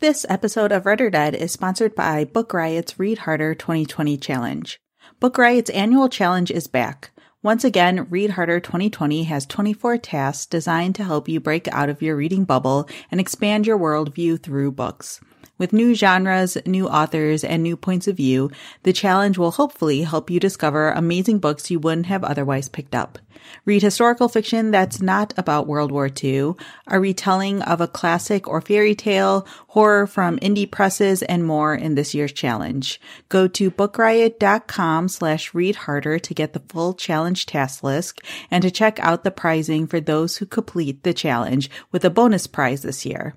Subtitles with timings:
[0.00, 4.80] This episode of Read or Dead is sponsored by Book Riot's Read Harder 2020 Challenge.
[5.20, 7.10] Book Riot's annual challenge is back.
[7.42, 12.00] Once again, Read Harder 2020 has 24 tasks designed to help you break out of
[12.00, 15.20] your reading bubble and expand your worldview through books.
[15.60, 18.50] With new genres, new authors, and new points of view,
[18.82, 23.18] the challenge will hopefully help you discover amazing books you wouldn't have otherwise picked up.
[23.66, 26.54] Read historical fiction that's not about World War II,
[26.86, 31.94] a retelling of a classic or fairy tale, horror from indie presses, and more in
[31.94, 32.98] this year's challenge.
[33.28, 38.70] Go to bookriot.com slash read harder to get the full challenge task list and to
[38.70, 43.04] check out the pricing for those who complete the challenge with a bonus prize this
[43.04, 43.34] year.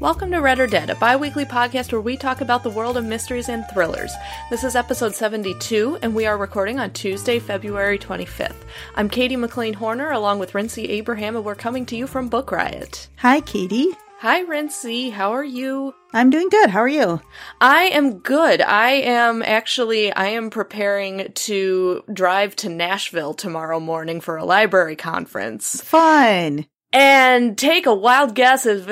[0.00, 2.96] Welcome to Read or Dead, a bi weekly podcast where we talk about the world
[2.96, 4.10] of mysteries and thrillers.
[4.48, 8.56] This is episode 72, and we are recording on Tuesday, February 25th.
[8.94, 12.50] I'm Katie McLean Horner, along with Rincey Abraham, and we're coming to you from Book
[12.50, 13.08] Riot.
[13.18, 13.90] Hi, Katie.
[14.20, 15.10] Hi, Rincey.
[15.10, 15.94] How are you?
[16.14, 16.70] I'm doing good.
[16.70, 17.20] How are you?
[17.60, 18.62] I am good.
[18.62, 24.96] I am actually I am preparing to drive to Nashville tomorrow morning for a library
[24.96, 25.78] conference.
[25.82, 26.64] Fun.
[26.92, 28.90] And take a wild guess of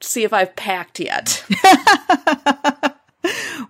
[0.00, 1.44] see if I've packed yet.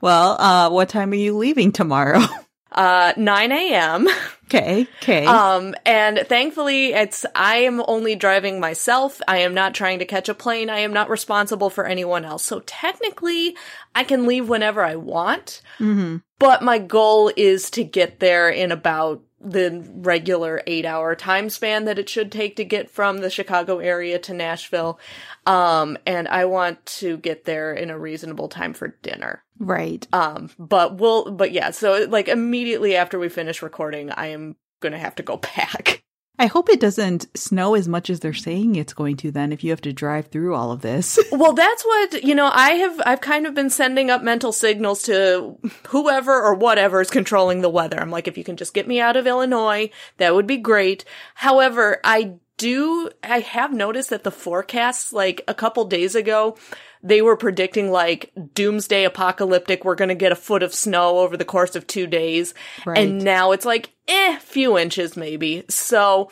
[0.00, 2.20] well, uh, what time are you leaving tomorrow?
[2.73, 4.06] Uh, 9 a.m.
[4.45, 5.27] Okay, okay.
[5.27, 9.20] Um, and thankfully it's, I am only driving myself.
[9.27, 10.70] I am not trying to catch a plane.
[10.70, 12.45] I am not responsible for anyone else.
[12.45, 13.57] So technically
[13.95, 15.62] I can leave whenever I want.
[15.79, 16.18] Mm-hmm.
[16.39, 21.86] But my goal is to get there in about the regular eight hour time span
[21.86, 24.98] that it should take to get from the Chicago area to Nashville.
[25.46, 29.42] Um, and I want to get there in a reasonable time for dinner.
[29.58, 30.06] Right.
[30.12, 34.98] Um, but we'll, but yeah, so like immediately after we finish recording, I am gonna
[34.98, 36.02] have to go pack.
[36.40, 39.62] I hope it doesn't snow as much as they're saying it's going to then if
[39.62, 41.18] you have to drive through all of this.
[41.33, 45.02] well, that's what, you know, I have, I've kind of been sending up mental signals
[45.02, 45.58] to
[45.89, 48.00] whoever or whatever is controlling the weather.
[48.00, 51.05] I'm like, if you can just get me out of Illinois, that would be great.
[51.34, 56.56] However, I do, I have noticed that the forecasts, like a couple days ago,
[57.02, 59.84] they were predicting like doomsday apocalyptic.
[59.84, 62.55] We're going to get a foot of snow over the course of two days.
[62.84, 62.98] Right.
[62.98, 65.64] And now it's like, eh, few inches maybe.
[65.68, 66.30] So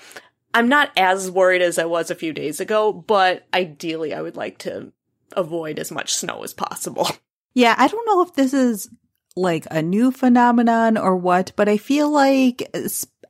[0.53, 4.37] I'm not as worried as I was a few days ago, but ideally I would
[4.37, 4.93] like to
[5.33, 7.09] avoid as much snow as possible.
[7.55, 8.89] Yeah, I don't know if this is
[9.35, 12.71] like a new phenomenon or what, but I feel like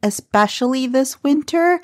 [0.02, 1.80] especially this winter,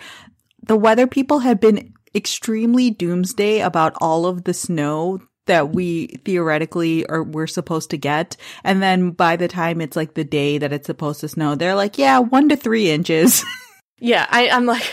[0.63, 7.07] the weather people have been extremely doomsday about all of the snow that we theoretically
[7.07, 8.37] are we're supposed to get.
[8.63, 11.75] And then by the time it's like the day that it's supposed to snow, they're
[11.75, 13.45] like, yeah, one to three inches.
[13.99, 14.91] yeah, I, I'm like,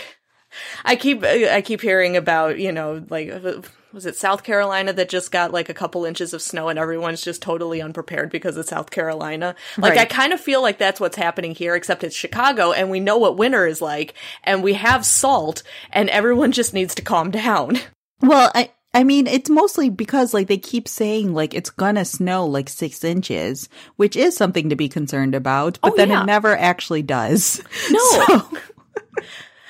[0.84, 3.32] I keep I keep hearing about you know like
[3.92, 7.20] was it South Carolina that just got like a couple inches of snow and everyone's
[7.20, 9.54] just totally unprepared because of South Carolina.
[9.76, 10.00] Like Right.
[10.00, 13.18] I kind of feel like that's what's happening here, except it's Chicago and we know
[13.18, 14.14] what winter is like
[14.44, 17.78] and we have salt and everyone just needs to calm down.
[18.22, 22.46] well, I, I mean, it's mostly because like they keep saying like it's gonna snow
[22.46, 26.22] like six inches, which is something to be concerned about, but Oh, then yeah.
[26.22, 27.62] it never actually does.
[27.90, 27.98] No.
[28.26, 28.48] So-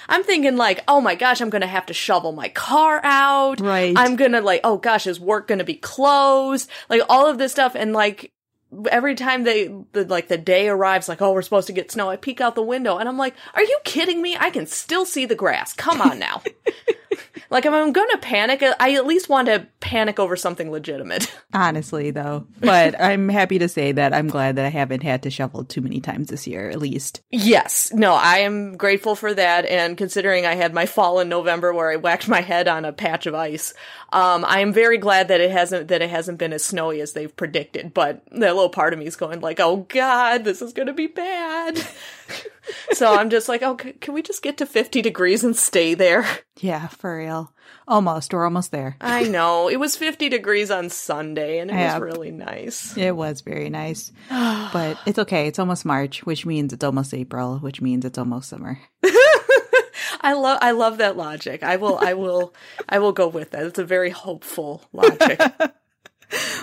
[0.09, 3.61] I'm thinking like, oh my gosh, I'm gonna have to shovel my car out.
[3.61, 3.95] Right.
[3.97, 6.69] I'm gonna like, oh gosh, is work gonna be closed?
[6.91, 8.31] Like all of this stuff, and like
[8.91, 12.11] every time they the, like the day arrives, like, oh, we're supposed to get snow.
[12.11, 14.37] I peek out the window and I'm like, are you kidding me?
[14.39, 15.73] I can still see the grass.
[15.73, 16.43] Come on now.
[17.53, 21.33] like if I'm gonna panic, I at least want to panic over something legitimate.
[21.53, 25.31] Honestly, though, but I'm happy to say that I'm glad that I haven't had to
[25.31, 27.21] shovel too many times this year, at least.
[27.31, 27.93] Yes.
[27.93, 29.67] No, I am grateful for that.
[29.67, 32.93] And considering I had my fall in November where I whacked my head on a
[32.93, 33.75] patch of ice,
[34.13, 37.13] um, I am very glad that it hasn't, that it hasn't been as snowy as
[37.13, 37.93] they've predicted.
[37.93, 40.95] But that little part of me is going like, oh God, this is going to
[40.95, 41.87] be bad.
[42.93, 45.95] so I'm just like, oh, c- can we just get to 50 degrees and stay
[45.95, 46.27] there?
[46.61, 47.53] Yeah, for real.
[47.89, 48.33] Almost.
[48.33, 48.97] We're almost there.
[49.01, 49.69] I know.
[49.69, 51.95] It was 50 degrees on Sunday and it Yeah.
[51.99, 52.97] was really nice.
[52.97, 54.13] It was very nice.
[54.31, 55.47] but it's okay.
[55.49, 58.79] It's almost March, which means it's almost April, which means it's almost summer.
[60.25, 61.63] I love I love that logic.
[61.65, 62.55] I will I will
[62.89, 63.65] I will go with that.
[63.67, 65.41] It's a very hopeful logic.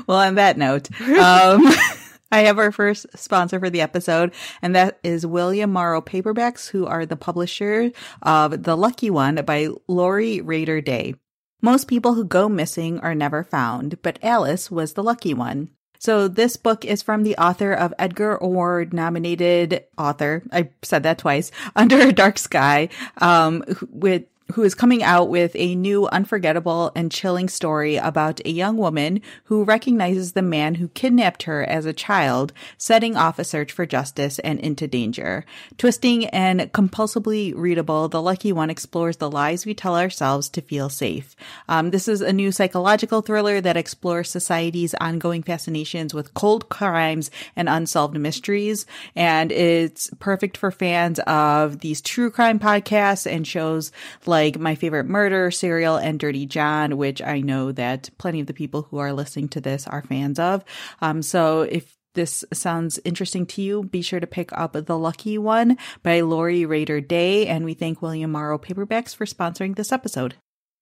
[0.07, 1.61] Well, on that note, um,
[2.31, 6.85] I have our first sponsor for the episode, and that is William Morrow Paperbacks, who
[6.85, 7.91] are the publisher
[8.21, 11.15] of The Lucky One by Lori Rader-Day.
[11.61, 15.69] Most people who go missing are never found, but Alice was the lucky one.
[15.97, 20.43] So this book is from the author of Edgar Award nominated author.
[20.51, 24.23] I said that twice under a dark sky, um, with
[24.53, 29.21] who is coming out with a new unforgettable and chilling story about a young woman
[29.45, 33.85] who recognizes the man who kidnapped her as a child, setting off a search for
[33.85, 35.45] justice and into danger.
[35.77, 40.89] Twisting and compulsively readable, The Lucky One explores the lies we tell ourselves to feel
[40.89, 41.35] safe.
[41.67, 47.29] Um, this is a new psychological thriller that explores society's ongoing fascinations with cold crimes
[47.55, 48.87] and unsolved mysteries.
[49.15, 53.91] And it's perfect for fans of these true crime podcasts and shows
[54.25, 58.53] like My Favorite Murder, Serial, and Dirty John, which I know that plenty of the
[58.53, 60.63] people who are listening to this are fans of.
[61.01, 65.37] Um, so if this sounds interesting to you, be sure to pick up The Lucky
[65.37, 67.47] One by Lori Rader-Day.
[67.47, 70.35] And we thank William Morrow Paperbacks for sponsoring this episode.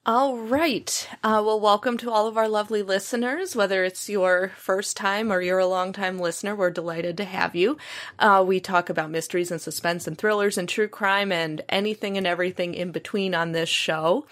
[0.06, 1.10] All right.
[1.22, 3.58] Uh, well, welcome to all of our lovely listeners.
[3.58, 7.56] Whether it's your first time or you're a long time listener, we're delighted to have
[7.58, 7.78] you.
[8.18, 12.26] Uh, we talk about mysteries and suspense and thrillers and true crime and anything and
[12.26, 14.26] everything in between on this show.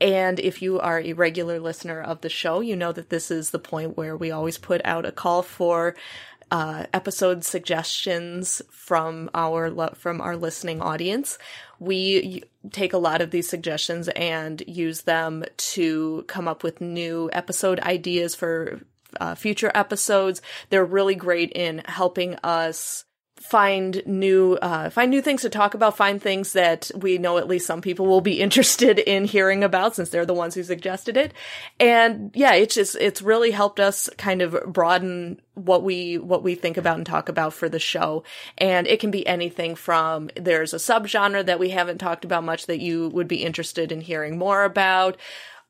[0.00, 3.50] And if you are a regular listener of the show, you know that this is
[3.50, 5.96] the point where we always put out a call for
[6.50, 11.38] uh, episode suggestions from our from our listening audience.
[11.78, 17.30] We take a lot of these suggestions and use them to come up with new
[17.32, 18.80] episode ideas for
[19.20, 20.42] uh, future episodes.
[20.70, 23.04] They're really great in helping us
[23.40, 27.48] find new uh, find new things to talk about find things that we know at
[27.48, 31.16] least some people will be interested in hearing about since they're the ones who suggested
[31.16, 31.32] it.
[31.78, 36.54] And yeah it's just it's really helped us kind of broaden what we what we
[36.54, 38.24] think about and talk about for the show.
[38.56, 42.66] And it can be anything from there's a subgenre that we haven't talked about much
[42.66, 45.16] that you would be interested in hearing more about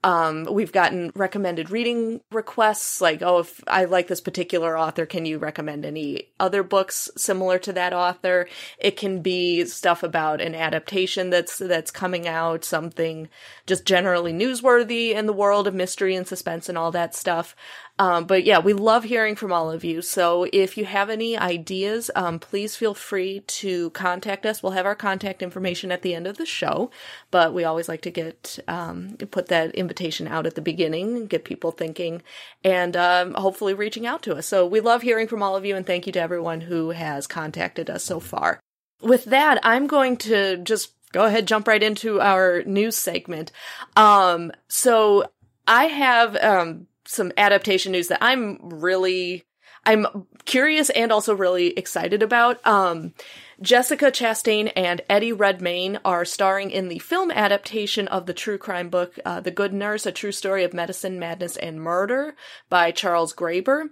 [0.05, 5.27] um, we've gotten recommended reading requests like, oh, if I like this particular author, can
[5.27, 8.49] you recommend any other books similar to that author?
[8.79, 13.29] It can be stuff about an adaptation that's, that's coming out, something
[13.67, 17.57] just generally newsworthy in the world of mystery and suspense and all that stuff.
[18.01, 20.03] Um, but yeah, we love hearing from all of you.
[20.03, 24.63] So if you have any ideas, um, please feel free to contact us.
[24.63, 26.93] We'll have our contact information at the end of the show,
[27.33, 31.29] but we always like to get, um, put that invitation out at the beginning and
[31.29, 32.23] get people thinking
[32.63, 34.47] and, um, hopefully reaching out to us.
[34.47, 37.27] So we love hearing from all of you and thank you to everyone who has
[37.27, 38.61] contacted us so far.
[39.03, 43.51] With that, I'm going to just go ahead, jump right into our news segment.
[43.97, 45.25] Um, so
[45.67, 49.45] I have, um, some adaptation news that I'm really
[49.87, 52.65] I'm curious and also really excited about.
[52.67, 53.15] Um,
[53.63, 58.91] Jessica Chastain and Eddie Redmayne are starring in the film adaptation of the true crime
[58.91, 62.37] book, uh, The Good Nurse, A True Story of Medicine, Madness, and Murder
[62.69, 63.85] by Charles Graeber.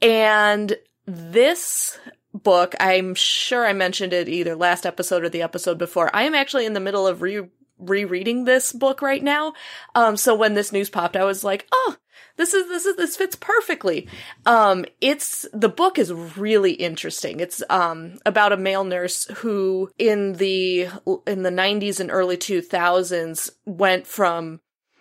[0.00, 1.98] And this
[2.32, 6.14] book, I'm sure I mentioned it either last episode or the episode before.
[6.16, 9.52] I am actually in the middle of re- rereading this book right now.
[9.94, 11.96] Um, so when this news popped, I was like, oh,
[12.36, 14.08] this is this is this fits perfectly.
[14.46, 17.40] Um, it's the book is really interesting.
[17.40, 20.88] It's um about a male nurse who in the
[21.26, 24.60] in the 90s and early 2000s went from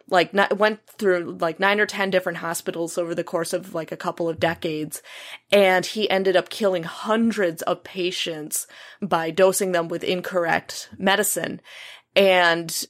[0.10, 3.98] like went through like nine or ten different hospitals over the course of like a
[3.98, 5.02] couple of decades
[5.52, 8.68] and he ended up killing hundreds of patients
[9.02, 11.62] by dosing them with incorrect medicine
[12.16, 12.86] and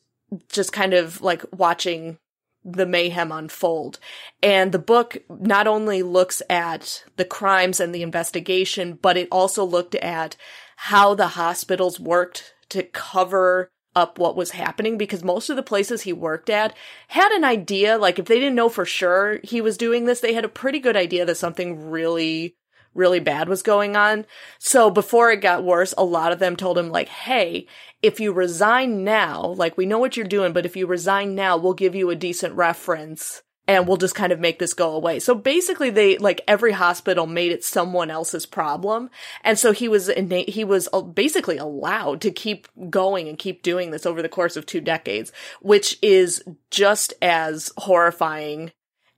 [0.50, 2.18] just kind of like watching
[2.64, 4.00] the mayhem unfold.
[4.42, 9.64] And the book not only looks at the crimes and the investigation, but it also
[9.64, 10.36] looked at
[10.76, 16.02] how the hospitals worked to cover up what was happening because most of the places
[16.02, 16.76] he worked at
[17.10, 20.34] had an idea, like if they didn't know for sure he was doing this, they
[20.34, 22.56] had a pretty good idea that something really
[22.94, 24.26] really bad was going on.
[24.60, 27.68] So before it got worse, a lot of them told him like, Hey,
[28.02, 31.58] if you resign now, like we know what you're doing, but if you resign now,
[31.58, 35.20] we'll give you a decent reference and we'll just kind of make this go away.
[35.20, 39.10] So basically they, like every hospital made it someone else's problem.
[39.44, 43.64] And so he was, innate, he was uh, basically allowed to keep going and keep
[43.64, 45.32] doing this over the course of two decades,
[45.62, 48.72] which is just as horrifying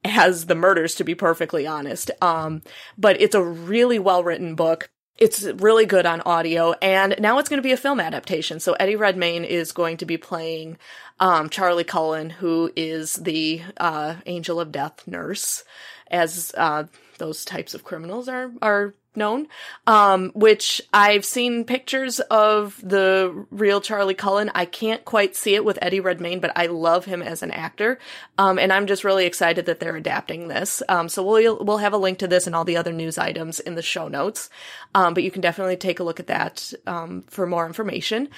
[0.05, 2.11] as the murders, to be perfectly honest.
[2.21, 2.61] Um,
[2.97, 4.89] but it's a really well written book.
[5.17, 8.59] It's really good on audio, and now it's going to be a film adaptation.
[8.59, 10.77] So Eddie Redmayne is going to be playing
[11.21, 15.63] um, Charlie Cullen, who is the uh, angel of death nurse,
[16.11, 16.83] as uh,
[17.17, 19.47] those types of criminals are are known.
[19.87, 24.51] Um, which I've seen pictures of the real Charlie Cullen.
[24.55, 27.99] I can't quite see it with Eddie Redmayne, but I love him as an actor.
[28.37, 30.81] Um, and I'm just really excited that they're adapting this.
[30.89, 33.59] Um, so we'll we'll have a link to this and all the other news items
[33.59, 34.49] in the show notes.
[34.93, 38.29] Um, but you can definitely take a look at that um, for more information.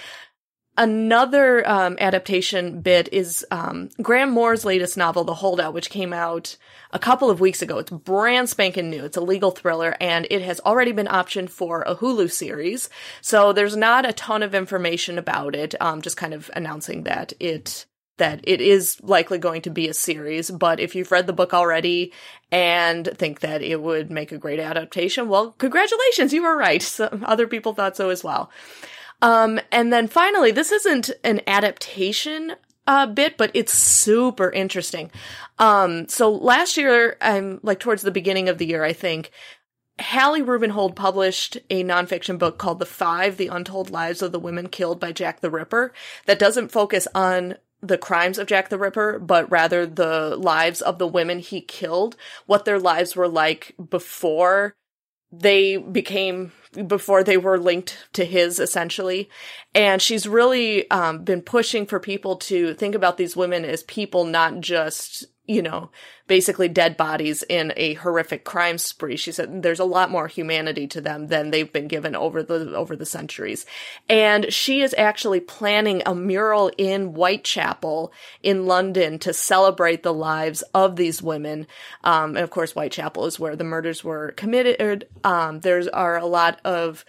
[0.80, 6.56] Another um, adaptation bit is um, Graham Moore's latest novel, The Holdout, which came out
[6.92, 7.80] a couple of weeks ago.
[7.80, 9.04] It's brand spanking new.
[9.04, 12.90] It's a legal thriller, and it has already been optioned for a Hulu series.
[13.22, 15.74] So there's not a ton of information about it.
[15.82, 19.94] Um, just kind of announcing that it that it is likely going to be a
[19.94, 20.52] series.
[20.52, 22.14] But if you've read the book already
[22.52, 26.82] and think that it would make a great adaptation, well, congratulations, you were right.
[26.98, 28.52] So other people thought so as well.
[29.22, 32.54] Um, and then finally, this isn't an adaptation
[32.86, 35.12] uh, bit, but it's super interesting.
[35.60, 39.32] Um, so last year, um, like towards the beginning of the year, I think,
[40.00, 44.70] Hallie Rubenhold published a nonfiction book called The Five, The Untold Lives of the Women
[44.70, 45.92] Killed by Jack the Ripper
[46.28, 51.00] that doesn't focus on the crimes of Jack the Ripper, but rather the lives of
[51.00, 54.76] the women he killed, what their lives were like before
[55.32, 56.52] they became
[56.86, 59.30] before they were linked to his essentially.
[59.74, 64.26] And she's really um, been pushing for people to think about these women as people
[64.26, 65.90] not just you know,
[66.28, 69.16] basically dead bodies in a horrific crime spree.
[69.16, 72.76] She said there's a lot more humanity to them than they've been given over the
[72.76, 73.66] over the centuries.
[74.10, 78.12] And she is actually planning a mural in Whitechapel
[78.44, 81.66] in London to celebrate the lives of these women.
[82.04, 85.08] Um, and of course, Whitechapel is where the murders were committed.
[85.24, 87.06] Um, there's are a lot of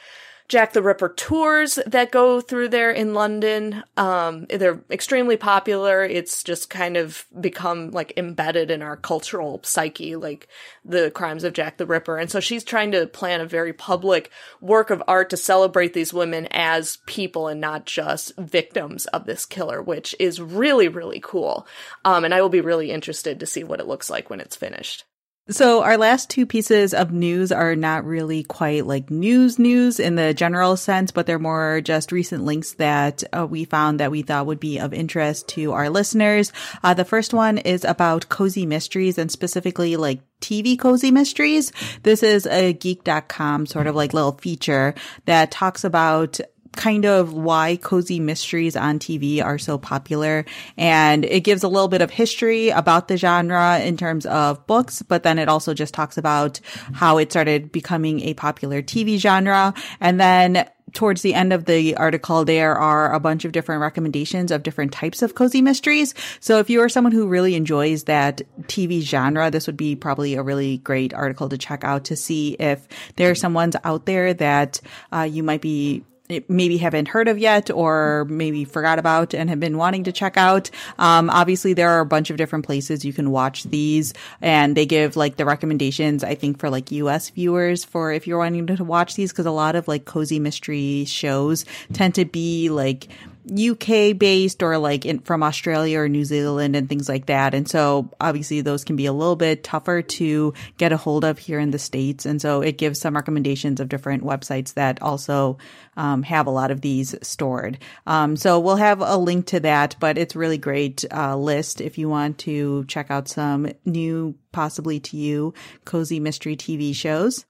[0.49, 3.85] Jack the Ripper tours that go through there in London.
[3.99, 6.03] Um, they're extremely popular.
[6.03, 10.49] It's just kind of become like embedded in our cultural psyche, like
[10.87, 12.17] the crimes of Jack the Ripper.
[12.17, 14.31] And so she's trying to plan a very public
[14.63, 19.45] work of art to celebrate these women as people and not just victims of this
[19.45, 21.67] killer, which is really, really cool.
[22.07, 24.57] Um, and I will be really interested to see what it looks like when it's
[24.57, 25.05] finished.
[25.51, 30.15] So our last two pieces of news are not really quite like news news in
[30.15, 34.21] the general sense, but they're more just recent links that uh, we found that we
[34.21, 36.53] thought would be of interest to our listeners.
[36.85, 41.73] Uh, the first one is about cozy mysteries and specifically like TV cozy mysteries.
[42.03, 46.41] This is a geek.com sort of like little feature that talks about
[46.79, 50.45] kind of why cozy mysteries on TV are so popular.
[50.77, 55.03] And it gives a little bit of history about the genre in terms of books,
[55.03, 56.61] but then it also just talks about
[56.95, 59.75] how it started becoming a popular TV genre.
[60.01, 64.53] And then towards the end of the article, there are a bunch of different recommendations
[64.53, 66.15] of different types of cozy mysteries.
[66.39, 70.35] So if you are someone who really enjoys that TV genre, this would be probably
[70.35, 74.07] a really great article to check out to see if there are some ones out
[74.07, 74.81] there that
[75.13, 76.05] uh, you might be
[76.49, 80.37] maybe haven't heard of yet or maybe forgot about and have been wanting to check
[80.37, 80.71] out.
[80.99, 84.87] Um, obviously there are a bunch of different places you can watch these and they
[84.87, 88.85] give like the recommendations, I think for like US viewers for if you're wanting to
[88.85, 93.09] watch these because a lot of like cozy mystery shows tend to be like
[93.51, 97.55] UK based or like in, from Australia or New Zealand and things like that.
[97.55, 101.39] And so obviously those can be a little bit tougher to get a hold of
[101.39, 102.27] here in the States.
[102.27, 105.59] And so it gives some recommendations of different websites that also
[105.97, 107.79] um, have a lot of these stored.
[108.07, 111.99] Um, so we'll have a link to that, but it's really great uh, list if
[111.99, 117.45] you want to check out some new, possibly to you, cozy mystery TV shows.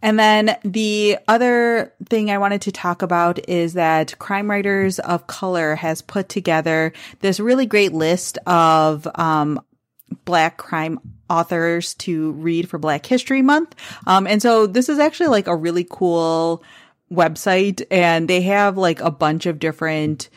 [0.00, 5.26] And then the other thing I wanted to talk about is that Crime Writers of
[5.26, 9.60] Color has put together this really great list of um,
[10.24, 13.74] Black crime authors to read for Black History Month.
[14.06, 16.62] Um, and so this is actually like a really cool
[17.12, 20.28] website, and they have like a bunch of different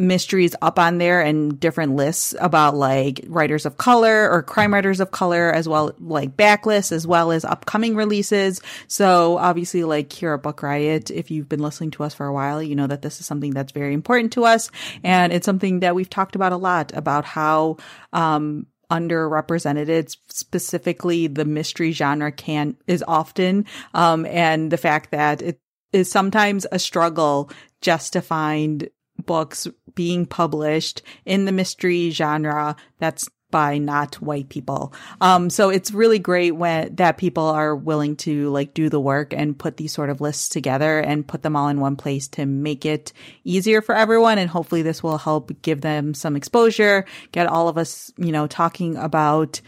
[0.00, 4.98] mysteries up on there and different lists about like writers of color or crime writers
[4.98, 8.62] of color as well like backlists as well as upcoming releases.
[8.88, 12.32] So obviously like here at Book Riot, if you've been listening to us for a
[12.32, 14.70] while, you know that this is something that's very important to us
[15.04, 17.76] and it's something that we've talked about a lot about how
[18.14, 23.64] um underrepresented specifically the mystery genre can is often
[23.94, 25.60] um and the fact that it
[25.92, 28.88] is sometimes a struggle just to find
[29.26, 34.92] books being published in the mystery genre that's by not white people.
[35.20, 39.32] Um, so it's really great when that people are willing to like do the work
[39.32, 42.46] and put these sort of lists together and put them all in one place to
[42.46, 43.12] make it
[43.44, 44.38] easier for everyone.
[44.38, 48.46] And hopefully this will help give them some exposure, get all of us, you know,
[48.46, 49.60] talking about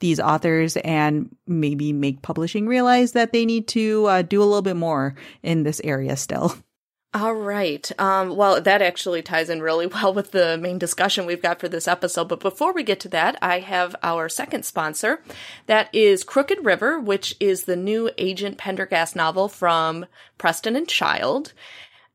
[0.00, 4.62] these authors and maybe make publishing realize that they need to uh, do a little
[4.62, 6.54] bit more in this area still.
[7.12, 7.90] All right.
[7.98, 11.68] Um, well, that actually ties in really well with the main discussion we've got for
[11.68, 12.28] this episode.
[12.28, 15.22] But before we get to that, I have our second sponsor.
[15.66, 20.06] That is Crooked River, which is the new Agent Pendergast novel from
[20.38, 21.52] Preston and Child.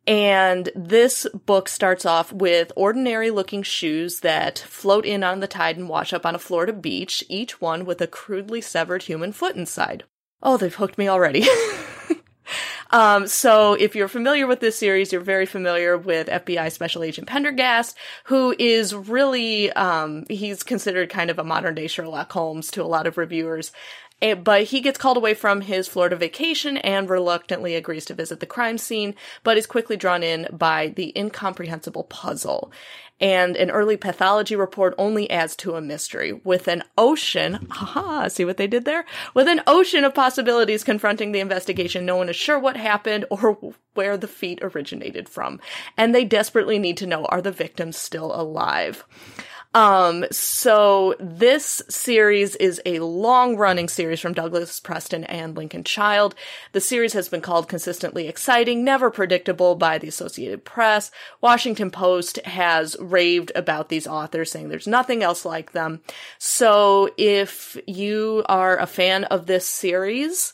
[0.08, 5.78] And this book starts off with ordinary looking shoes that float in on the tide
[5.78, 9.56] and wash up on a Florida beach, each one with a crudely severed human foot
[9.56, 10.04] inside.
[10.44, 11.46] Oh, they've hooked me already.
[12.92, 17.27] Um, so if you're familiar with this series, you're very familiar with FBI Special Agent
[17.27, 22.84] Pendergast, who is really, um, he's considered kind of a modern day Sherlock Holmes to
[22.84, 23.72] a lot of reviewers.
[24.22, 28.46] But he gets called away from his Florida vacation and reluctantly agrees to visit the
[28.46, 32.72] crime scene, but is quickly drawn in by the incomprehensible puzzle.
[33.20, 36.34] And an early pathology report only adds to a mystery.
[36.34, 39.06] With an ocean haha see what they did there?
[39.34, 43.58] With an ocean of possibilities confronting the investigation no one is sure what happened or
[43.94, 45.62] where the feet originated from.
[45.96, 49.06] And they desperately need to know are the victims still alive
[49.75, 56.34] um, so this series is a long running series from Douglas Preston and Lincoln Child.
[56.72, 61.12] The series has been called consistently exciting, never predictable by the Associated Press.
[61.41, 66.00] Washington Post has raved about these authors saying there's nothing else like them.
[66.38, 70.53] So if you are a fan of this series,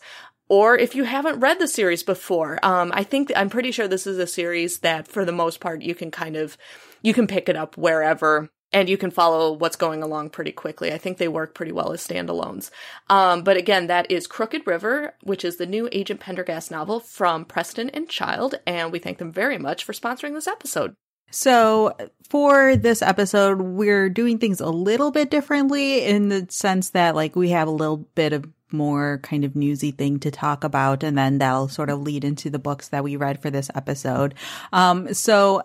[0.50, 4.08] or if you haven't read the series before, um, I think I'm pretty sure this
[4.08, 6.58] is a series that for the most part you can kind of,
[7.04, 10.92] you can pick it up wherever and you can follow what's going along pretty quickly.
[10.92, 12.70] I think they work pretty well as standalones.
[13.10, 17.46] Um, but again, that is Crooked River, which is the new Agent Pendergast novel from
[17.46, 20.96] Preston and Child, and we thank them very much for sponsoring this episode.
[21.34, 21.96] So,
[22.30, 27.38] for this episode, we're doing things a little bit differently in the sense that, like,
[27.38, 31.18] we have a little bit of more kind of newsy thing to talk about, and
[31.18, 34.36] then that'll sort of lead into the books that we read for this episode.
[34.74, 35.64] Um, so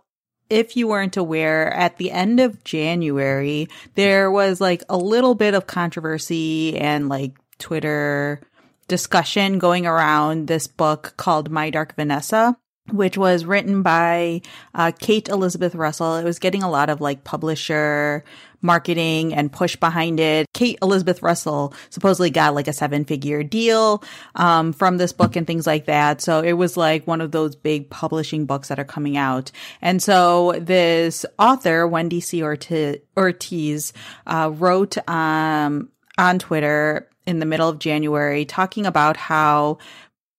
[0.49, 5.55] if you weren't aware, at the end of January, there was like a little bit
[5.55, 8.41] of controversy and like Twitter
[8.89, 12.57] discussion going around this book called My Dark Vanessa
[12.93, 14.41] which was written by
[14.75, 16.17] uh, Kate Elizabeth Russell.
[16.17, 18.25] It was getting a lot of like publisher
[18.63, 20.47] marketing and push behind it.
[20.55, 24.03] Kate Elizabeth Russell supposedly got like a seven figure deal
[24.35, 26.21] um, from this book and things like that.
[26.21, 29.53] So it was like one of those big publishing books that are coming out.
[29.81, 32.43] And so this author, Wendy C.
[32.43, 33.93] Ortiz,
[34.27, 39.79] uh, wrote um, on Twitter in the middle of January talking about how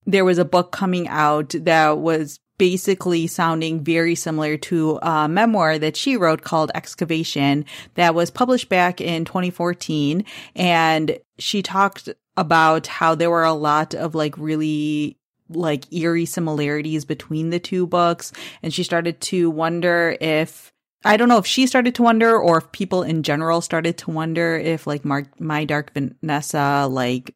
[0.06, 5.78] there was a book coming out that was basically sounding very similar to a memoir
[5.78, 7.66] that she wrote called Excavation
[7.96, 10.26] that was published back in 2014.
[10.56, 15.18] And she talked about how there were a lot of like really
[15.50, 18.34] like eerie similarities between the two books.
[18.62, 20.72] And she started to wonder if
[21.06, 24.12] I don't know if she started to wonder or if people in general started to
[24.12, 27.36] wonder if like Mark, My Dark Vanessa like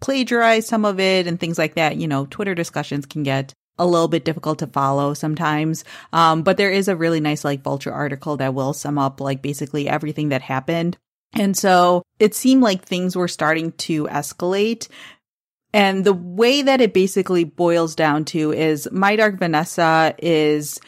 [0.00, 1.96] plagiarized some of it and things like that.
[1.96, 5.84] You know, Twitter discussions can get a little bit difficult to follow sometimes.
[6.12, 9.42] Um, but there is a really nice like vulture article that will sum up like
[9.42, 10.96] basically everything that happened.
[11.34, 14.88] And so it seemed like things were starting to escalate.
[15.74, 20.78] And the way that it basically boils down to is My Dark Vanessa is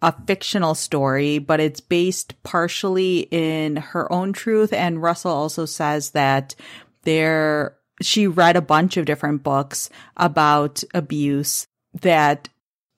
[0.00, 4.72] a fictional story, but it's based partially in her own truth.
[4.72, 6.54] And Russell also says that
[7.02, 11.66] there she read a bunch of different books about abuse
[12.00, 12.48] that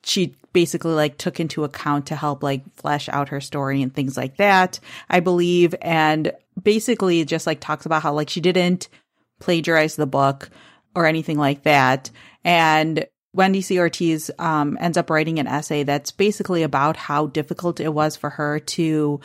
[0.02, 4.16] she basically like took into account to help like flesh out her story and things
[4.16, 5.74] like that, I believe.
[5.80, 8.88] And basically just like talks about how like she didn't
[9.38, 10.50] plagiarize the book
[10.94, 12.10] or anything like that.
[12.44, 13.78] And Wendy C.
[13.78, 18.30] Ortiz um, ends up writing an essay that's basically about how difficult it was for
[18.30, 19.20] her to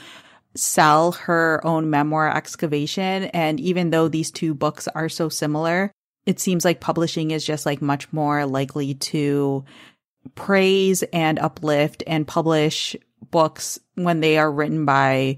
[0.53, 3.25] sell her own memoir excavation.
[3.25, 5.91] And even though these two books are so similar,
[6.25, 9.63] it seems like publishing is just like much more likely to
[10.33, 12.95] praise and uplift and publish
[13.29, 15.37] books when they are written by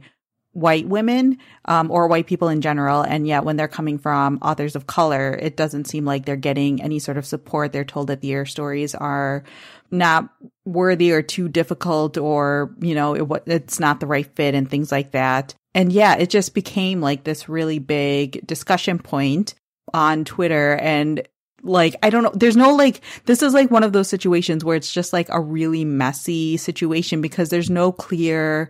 [0.54, 3.02] white women um, or white people in general.
[3.02, 6.82] And yet, when they're coming from authors of color, it doesn't seem like they're getting
[6.82, 7.72] any sort of support.
[7.72, 9.44] They're told that their stories are
[9.92, 10.30] not
[10.66, 14.92] worthy or too difficult or, you know, it, it's not the right fit and things
[14.92, 15.54] like that.
[15.76, 19.54] And yeah, it just became like this really big discussion point
[19.94, 20.76] on Twitter.
[20.76, 21.28] And
[21.64, 24.76] like, I don't know, there's no like, this is like one of those situations where
[24.76, 28.70] it's just like a really messy situation because there's no clear,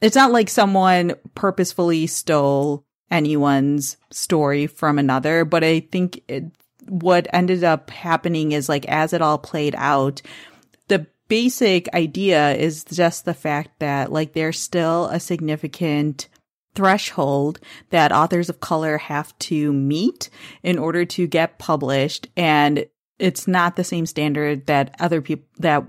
[0.00, 6.44] it's not like someone purposefully stole anyone's story from another, but I think it,
[6.88, 10.22] what ended up happening is like as it all played out,
[10.88, 16.28] the basic idea is just the fact that like there's still a significant
[16.80, 20.30] threshold that authors of color have to meet
[20.62, 22.26] in order to get published.
[22.38, 22.86] And
[23.20, 25.84] it's not the same standard that other people that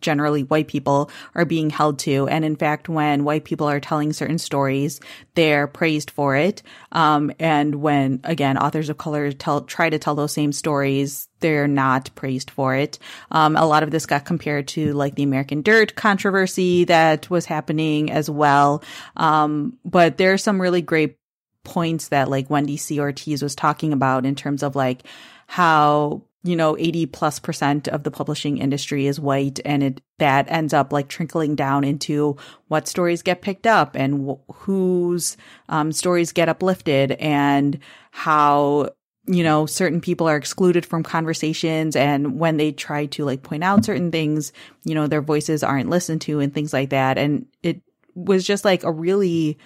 [0.00, 2.28] generally white people are being held to.
[2.28, 5.00] And in fact, when white people are telling certain stories,
[5.34, 6.62] they're praised for it.
[6.92, 11.68] Um, and when again, authors of color tell, try to tell those same stories, they're
[11.68, 12.98] not praised for it.
[13.30, 17.46] Um, a lot of this got compared to like the American Dirt controversy that was
[17.46, 18.82] happening as well.
[19.16, 21.16] Um, but there are some really great
[21.64, 23.00] points that like Wendy C.
[23.00, 25.02] Ortiz was talking about in terms of like
[25.46, 30.44] how you know, 80 plus percent of the publishing industry is white and it, that
[30.50, 32.36] ends up like trickling down into
[32.68, 35.38] what stories get picked up and wh- whose,
[35.70, 37.78] um, stories get uplifted and
[38.10, 38.90] how,
[39.26, 43.64] you know, certain people are excluded from conversations and when they try to like point
[43.64, 44.52] out certain things,
[44.84, 47.16] you know, their voices aren't listened to and things like that.
[47.16, 47.80] And it
[48.14, 49.56] was just like a really,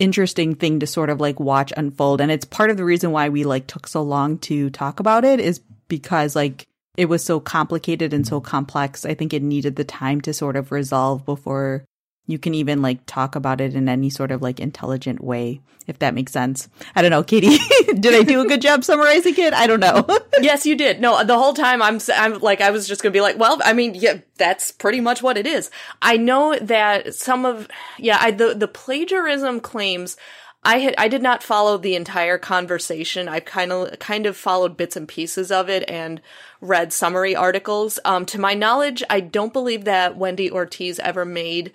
[0.00, 3.28] interesting thing to sort of like watch unfold and it's part of the reason why
[3.28, 7.40] we like took so long to talk about it is because like it was so
[7.40, 8.50] complicated and so mm-hmm.
[8.50, 9.04] complex.
[9.04, 11.84] I think it needed the time to sort of resolve before
[12.28, 15.98] you can even like talk about it in any sort of like intelligent way, if
[16.00, 16.68] that makes sense.
[16.94, 19.54] I don't know, Katie, did I do a good job summarizing it?
[19.54, 20.06] I don't know.
[20.40, 21.00] yes, you did.
[21.00, 23.58] No, the whole time I'm, I'm like, I was just going to be like, well,
[23.64, 25.70] I mean, yeah, that's pretty much what it is.
[26.02, 30.18] I know that some of, yeah, I, the, the plagiarism claims
[30.64, 33.28] I had I did not follow the entire conversation.
[33.28, 36.20] I kind of kind of followed bits and pieces of it and
[36.60, 37.98] read summary articles.
[38.04, 41.72] Um, to my knowledge, I don't believe that Wendy Ortiz ever made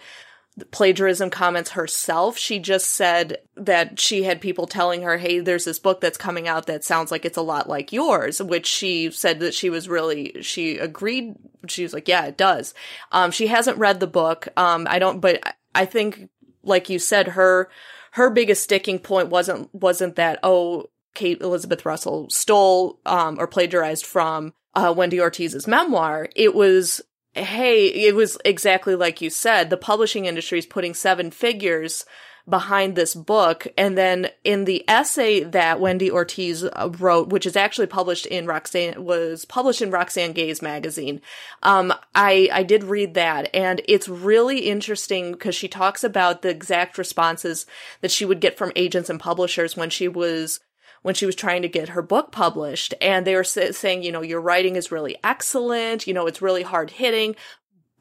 [0.70, 2.38] plagiarism comments herself.
[2.38, 6.48] She just said that she had people telling her, "Hey, there's this book that's coming
[6.48, 9.90] out that sounds like it's a lot like yours," which she said that she was
[9.90, 11.36] really she agreed.
[11.68, 12.74] She was like, "Yeah, it does."
[13.14, 14.50] Um, she hasn't read the book.
[14.58, 15.42] Um, I don't, but
[15.74, 16.30] I think,
[16.64, 17.70] like you said, her
[18.14, 24.06] her biggest sticking point wasn't wasn't that oh Kate Elizabeth Russell stole um, or plagiarized
[24.06, 26.30] from uh, Wendy Ortiz's memoir.
[26.36, 27.02] It was
[27.34, 29.70] hey, it was exactly like you said.
[29.70, 32.06] The publishing industry is putting seven figures
[32.48, 33.68] behind this book.
[33.78, 38.46] And then in the essay that Wendy Ortiz uh, wrote, which is actually published in
[38.46, 41.22] Roxane, was published in Roxane Gay's magazine.
[41.62, 46.50] Um, I, I did read that and it's really interesting because she talks about the
[46.50, 47.66] exact responses
[48.02, 50.60] that she would get from agents and publishers when she was
[51.04, 54.22] when she was trying to get her book published and they were saying, you know,
[54.22, 57.36] your writing is really excellent, you know, it's really hard hitting,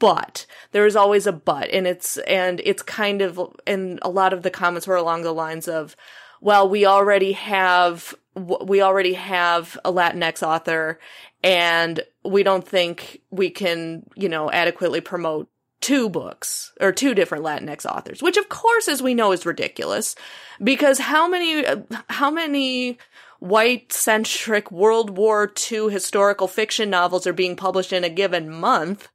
[0.03, 4.33] but there is always a but and it's and it's kind of and a lot
[4.33, 5.95] of the comments were along the lines of
[6.41, 10.99] well we already have we already have a latinx author
[11.41, 15.47] and we don't think we can you know adequately promote
[15.79, 20.17] two books or two different latinx authors which of course as we know is ridiculous
[20.61, 21.63] because how many
[22.09, 22.97] how many
[23.39, 29.07] white centric world war ii historical fiction novels are being published in a given month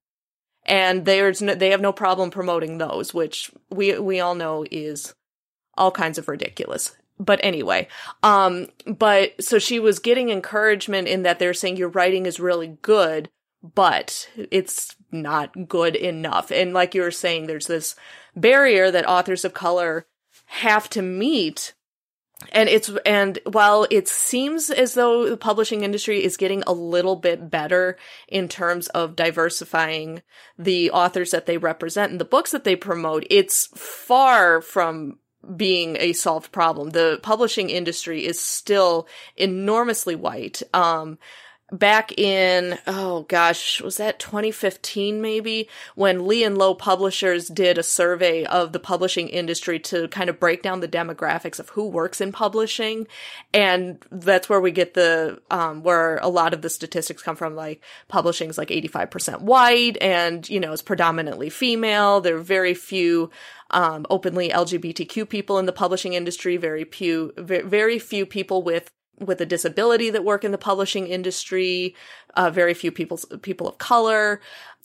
[0.69, 5.15] and there's no, they have no problem promoting those, which we we all know is
[5.77, 6.95] all kinds of ridiculous.
[7.19, 7.89] But anyway,
[8.23, 12.79] um, but so she was getting encouragement in that they're saying your writing is really
[12.81, 13.29] good,
[13.63, 16.53] but it's not good enough.
[16.53, 17.97] And like you were saying, there's this
[18.37, 20.07] barrier that authors of color
[20.47, 21.75] have to meet
[22.53, 27.17] and it's and while it seems as though the publishing industry is getting a little
[27.17, 27.97] bit better
[28.29, 30.23] in terms of diversifying
[30.57, 35.19] the authors that they represent and the books that they promote it's far from
[35.57, 36.91] being a solved problem.
[36.91, 40.63] The publishing industry is still enormously white.
[40.73, 41.19] Um
[41.71, 47.83] back in oh gosh was that 2015 maybe when lee and low publishers did a
[47.83, 52.21] survey of the publishing industry to kind of break down the demographics of who works
[52.21, 53.07] in publishing.
[53.53, 57.55] And that's where we get the um, where a lot of the statistics come from
[57.55, 62.21] like publishing is like 85% white and you know is predominantly female.
[62.21, 63.31] There are very few
[63.71, 69.41] um, openly lgbtq people in the publishing industry very few very few people with with
[69.41, 71.95] a disability that work in the publishing industry,
[72.35, 74.41] uh, very few people people of color.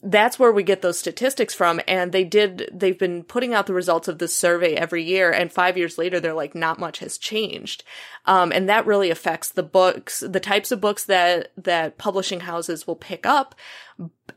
[0.06, 1.80] That's where we get those statistics from.
[1.88, 5.30] And they did, they've been putting out the results of this survey every year.
[5.30, 7.84] And five years later, they're like, not much has changed.
[8.26, 12.86] Um, and that really affects the books, the types of books that, that publishing houses
[12.86, 13.54] will pick up.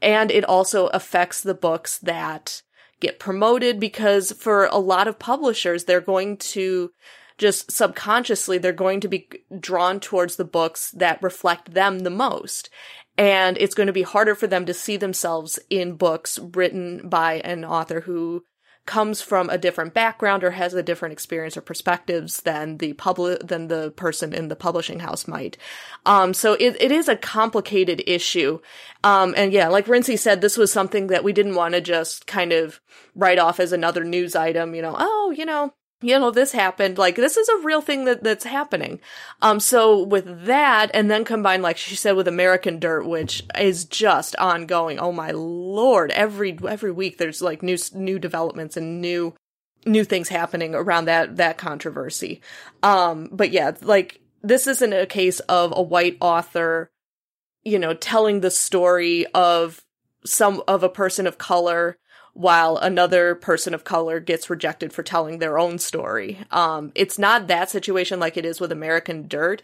[0.02, 2.62] And it also affects the books that
[3.02, 6.92] get promoted because for a lot of publishers, they're going to,
[7.38, 12.70] just subconsciously they're going to be drawn towards the books that reflect them the most.
[13.18, 17.36] And it's going to be harder for them to see themselves in books written by
[17.36, 18.44] an author who
[18.88, 23.46] comes from a different background or has a different experience or perspectives than the public
[23.46, 25.58] than the person in the publishing house might.
[26.06, 28.60] Um, so it, it is a complicated issue.
[29.04, 32.26] Um, and yeah, like Rincey said, this was something that we didn't want to just
[32.26, 32.80] kind of
[33.14, 36.98] write off as another news item, you know, oh, you know, you know, this happened.
[36.98, 39.00] Like, this is a real thing that, that's happening.
[39.42, 43.86] Um, so with that, and then combined, like she said, with American Dirt, which is
[43.86, 45.00] just ongoing.
[45.00, 46.12] Oh my lord.
[46.12, 49.34] Every, every week there's like new, new developments and new,
[49.86, 52.42] new things happening around that, that controversy.
[52.84, 56.92] Um, but yeah, like, this isn't a case of a white author,
[57.64, 59.82] you know, telling the story of
[60.24, 61.98] some, of a person of color
[62.38, 66.38] while another person of color gets rejected for telling their own story.
[66.52, 69.64] Um, it's not that situation like it is with American Dirt.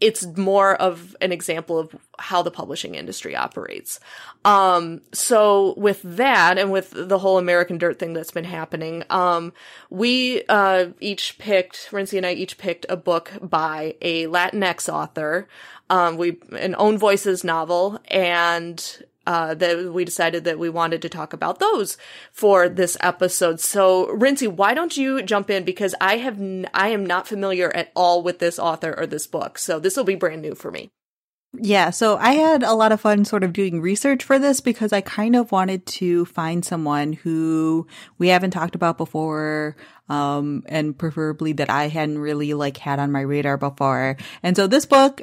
[0.00, 4.00] It's more of an example of how the publishing industry operates.
[4.42, 9.52] Um, so with that and with the whole American Dirt thing that's been happening, um,
[9.90, 15.46] we, uh, each picked, Rincey and I each picked a book by a Latinx author.
[15.90, 21.08] Um, we, an own voices novel and uh, that we decided that we wanted to
[21.08, 21.96] talk about those
[22.32, 23.60] for this episode.
[23.60, 27.74] So, Rincey, why don't you jump in because I have n- I am not familiar
[27.74, 30.70] at all with this author or this book, so this will be brand new for
[30.70, 30.90] me.
[31.56, 34.92] Yeah, so I had a lot of fun sort of doing research for this because
[34.92, 37.86] I kind of wanted to find someone who
[38.18, 39.76] we haven't talked about before,
[40.08, 44.16] um, and preferably that I hadn't really like had on my radar before.
[44.42, 45.22] And so this book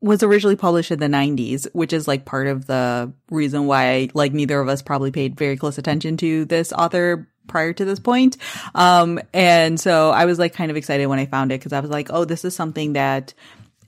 [0.00, 4.32] was originally published in the 90s, which is like part of the reason why like
[4.32, 8.36] neither of us probably paid very close attention to this author prior to this point.
[8.74, 11.80] Um, and so I was like kind of excited when I found it because I
[11.80, 13.34] was like, oh, this is something that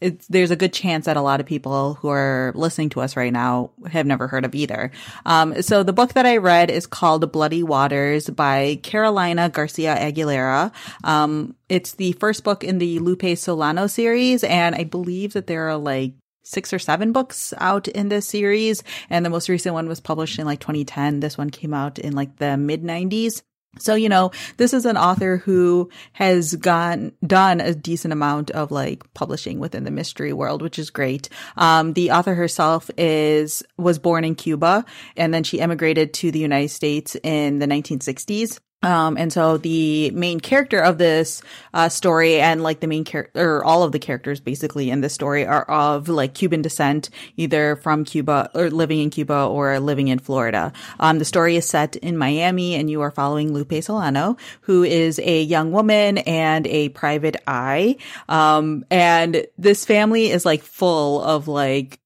[0.00, 3.16] it's, there's a good chance that a lot of people who are listening to us
[3.16, 4.90] right now have never heard of either.
[5.26, 10.72] Um, so the book that I read is called Bloody Waters by Carolina Garcia Aguilera.
[11.04, 15.68] Um, it's the first book in the Lupe Solano series, and I believe that there
[15.68, 18.82] are like six or seven books out in this series.
[19.08, 21.20] And the most recent one was published in like 2010.
[21.20, 23.42] This one came out in like the mid 90s.
[23.78, 28.70] So, you know, this is an author who has gone, done a decent amount of
[28.70, 31.28] like publishing within the mystery world, which is great.
[31.56, 34.85] Um, the author herself is, was born in Cuba
[35.16, 38.59] and then she emigrated to the United States in the 1960s.
[38.82, 41.42] Um, and so the main character of this,
[41.74, 45.12] uh, story and like the main character, or all of the characters basically in this
[45.12, 50.08] story are of like Cuban descent, either from Cuba or living in Cuba or living
[50.08, 50.72] in Florida.
[50.98, 55.18] Um, the story is set in Miami and you are following Lupe Solano, who is
[55.18, 57.96] a young woman and a private eye.
[58.28, 62.00] Um, and this family is like full of like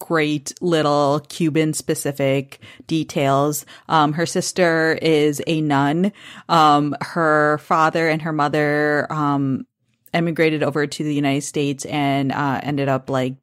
[0.00, 2.58] great little Cuban specific
[2.88, 3.64] details.
[3.88, 6.12] Um, her sister is a nun.
[6.48, 9.66] Um, her father and her mother, um,
[10.12, 13.34] emigrated over to the United States and, uh, ended up like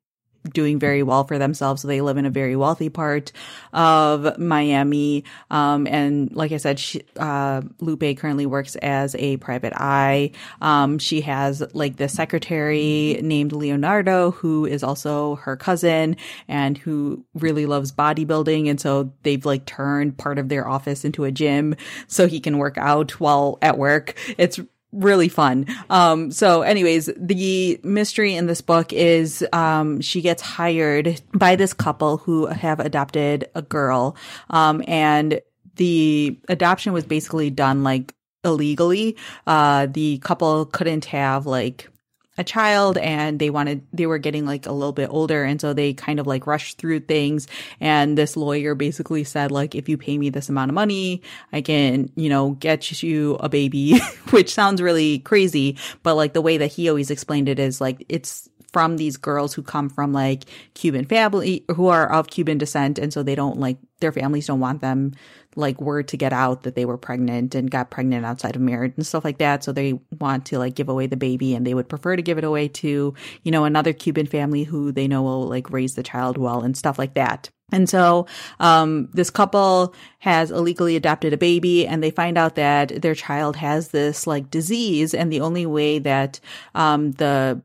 [0.54, 1.82] doing very well for themselves.
[1.82, 3.32] So they live in a very wealthy part
[3.74, 5.24] of Miami.
[5.52, 10.32] Um, and like I said, she, uh, Lupe currently works as a private eye.
[10.62, 17.26] Um, she has like the secretary named Leonardo, who is also her cousin and who
[17.34, 18.70] really loves bodybuilding.
[18.70, 21.76] And so they've like turned part of their office into a gym
[22.08, 24.16] so he can work out while at work.
[24.38, 24.60] It's
[24.92, 25.66] really fun.
[25.90, 31.74] Um, so anyways, the mystery in this book is, um, she gets hired by this
[31.74, 34.16] couple who have adopted a girl.
[34.50, 35.42] Um, and
[35.76, 39.18] the adoption was basically done like illegally.
[39.46, 41.90] Uh, the couple couldn't have like
[42.38, 45.44] a child and they wanted they were getting like a little bit older.
[45.44, 47.48] And so they kind of like rushed through things.
[47.80, 51.22] And this lawyer basically said like if you pay me this amount of money
[51.52, 55.78] i can you know get you a baby which sounds really crazy.
[56.04, 59.54] But like the way that he always explained it is like it's from these girls
[59.54, 63.00] who come from like Cuban family who are of Cuban descent.
[63.00, 65.14] And so they don't like their families don't want them
[65.56, 68.94] like word to get out that they were pregnant and got pregnant outside of marriage
[68.96, 69.64] and stuff like that.
[69.64, 72.38] So they want to like give away the baby and they would prefer to give
[72.38, 76.04] it away to, you know, another Cuban family who they know will like raise the
[76.04, 77.50] child well and stuff like that.
[77.72, 78.28] And so,
[78.62, 83.58] um, this couple has illegally adopted a baby and they find out that their child
[83.58, 85.14] has this like disease.
[85.14, 86.40] And the only way that,
[86.76, 87.62] um, the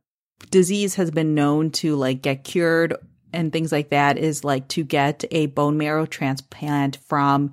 [0.50, 2.94] disease has been known to like get cured
[3.32, 7.50] and things like that is like to get a bone marrow transplant from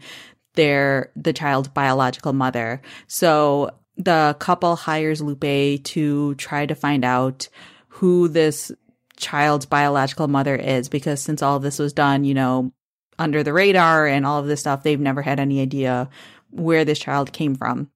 [0.55, 2.81] their the child's biological mother.
[3.07, 7.47] So the couple hires Lupe to try to find out
[7.87, 8.71] who this
[9.17, 12.71] child's biological mother is because since all this was done, you know,
[13.17, 16.09] under the radar and all of this stuff, they've never had any idea
[16.51, 17.89] where this child came from.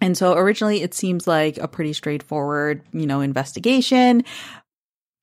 [0.00, 4.24] And so originally it seems like a pretty straightforward, you know, investigation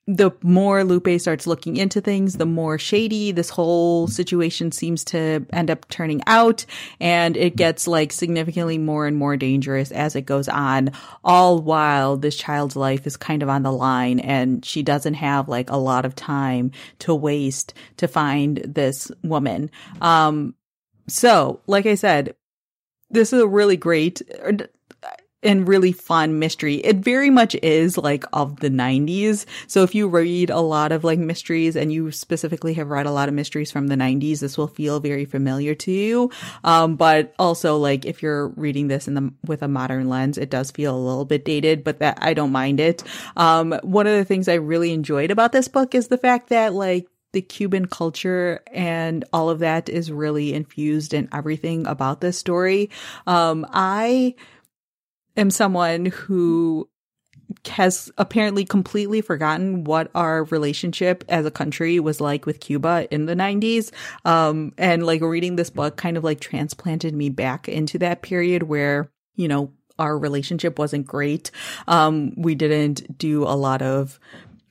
[0.09, 5.45] the more Lupe starts looking into things, the more shady this whole situation seems to
[5.53, 6.65] end up turning out.
[6.99, 12.17] And it gets like significantly more and more dangerous as it goes on, all while
[12.17, 15.77] this child's life is kind of on the line and she doesn't have like a
[15.77, 19.69] lot of time to waste to find this woman.
[20.01, 20.55] Um,
[21.07, 22.33] so like I said,
[23.09, 24.21] this is a really great,
[25.41, 26.75] and really fun mystery.
[26.75, 29.45] It very much is like of the 90s.
[29.67, 33.11] So if you read a lot of like mysteries and you specifically have read a
[33.11, 36.31] lot of mysteries from the 90s, this will feel very familiar to you.
[36.63, 40.49] Um, but also like if you're reading this in the with a modern lens, it
[40.49, 43.03] does feel a little bit dated, but that I don't mind it.
[43.37, 46.73] Um, one of the things I really enjoyed about this book is the fact that
[46.73, 52.37] like the Cuban culture and all of that is really infused in everything about this
[52.37, 52.89] story.
[53.27, 54.35] Um, I
[55.37, 56.89] am someone who
[57.67, 63.25] has apparently completely forgotten what our relationship as a country was like with Cuba in
[63.25, 63.91] the 90s.
[64.23, 68.63] Um, and like reading this book kind of like transplanted me back into that period
[68.63, 71.51] where, you know, our relationship wasn't great.
[71.87, 74.19] Um, we didn't do a lot of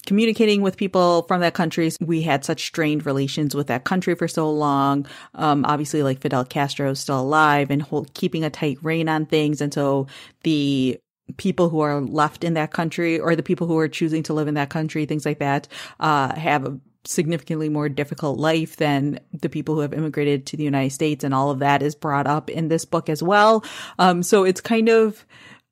[0.07, 1.91] communicating with people from that country.
[2.01, 5.07] We had such strained relations with that country for so long.
[5.35, 9.27] Um, obviously, like Fidel Castro is still alive and hold, keeping a tight rein on
[9.27, 9.61] things.
[9.61, 10.07] And so
[10.43, 10.99] the
[11.37, 14.49] people who are left in that country or the people who are choosing to live
[14.49, 15.69] in that country, things like that,
[16.01, 20.65] uh, have a significantly more difficult life than the people who have immigrated to the
[20.65, 21.25] United States.
[21.25, 23.65] And all of that is brought up in this book as well.
[23.99, 25.25] Um, so it's kind of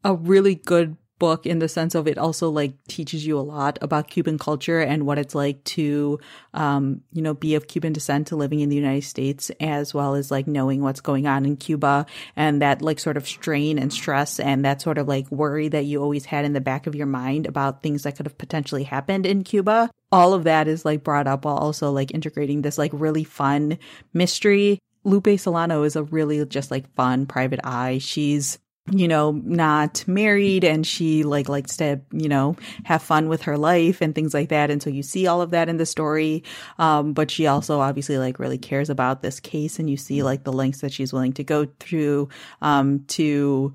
[0.05, 3.79] a really good book in the sense of it also like teaches you a lot
[3.81, 6.19] about Cuban culture and what it's like to,
[6.55, 10.15] um, you know, be of Cuban descent to living in the United States as well
[10.15, 13.93] as like knowing what's going on in Cuba and that like sort of strain and
[13.93, 16.95] stress and that sort of like worry that you always had in the back of
[16.95, 19.91] your mind about things that could have potentially happened in Cuba.
[20.13, 23.79] All of that is like brought up while also like integrating this like really fun
[24.13, 24.79] mystery.
[25.05, 27.99] Lupe Solano is a really just like fun private eye.
[27.99, 28.59] She's
[28.91, 33.59] you know, not married and she like likes to, you know, have fun with her
[33.59, 34.71] life and things like that.
[34.71, 36.45] And so you see all of that in the story.
[36.79, 40.45] Um, but she also obviously like really cares about this case and you see like
[40.45, 42.29] the lengths that she's willing to go through,
[42.63, 43.75] um, to,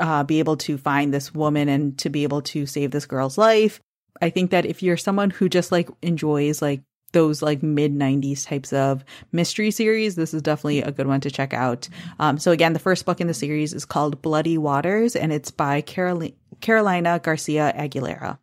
[0.00, 3.38] uh, be able to find this woman and to be able to save this girl's
[3.38, 3.80] life.
[4.20, 6.82] I think that if you're someone who just like enjoys like
[7.12, 11.30] those like mid 90s types of mystery series, this is definitely a good one to
[11.30, 11.88] check out.
[12.18, 15.50] Um, so again, the first book in the series is called Bloody Waters and it's
[15.50, 18.38] by Carol- Carolina Garcia Aguilera.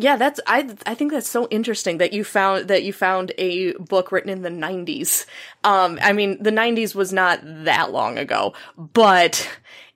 [0.00, 3.72] Yeah, that's I I think that's so interesting that you found that you found a
[3.72, 5.26] book written in the 90s.
[5.64, 9.48] Um I mean, the 90s was not that long ago, but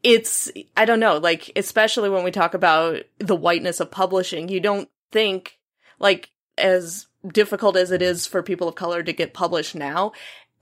[0.03, 4.59] it's I don't know, like especially when we talk about the whiteness of publishing, you
[4.59, 5.61] don't think
[6.01, 10.13] like as difficult as it is for people of color to get published now,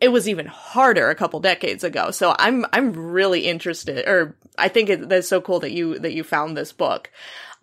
[0.01, 2.11] it was even harder a couple decades ago.
[2.11, 6.25] So I'm I'm really interested, or I think that's so cool that you that you
[6.25, 7.11] found this book.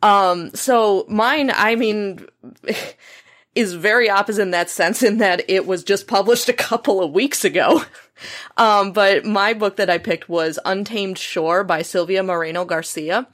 [0.02, 2.26] Um, so mine, I mean.
[3.56, 7.12] is very opposite in that sense in that it was just published a couple of
[7.12, 7.84] weeks ago.
[8.58, 13.28] um, but my book that I picked was Untamed Shore by Silvia Moreno Garcia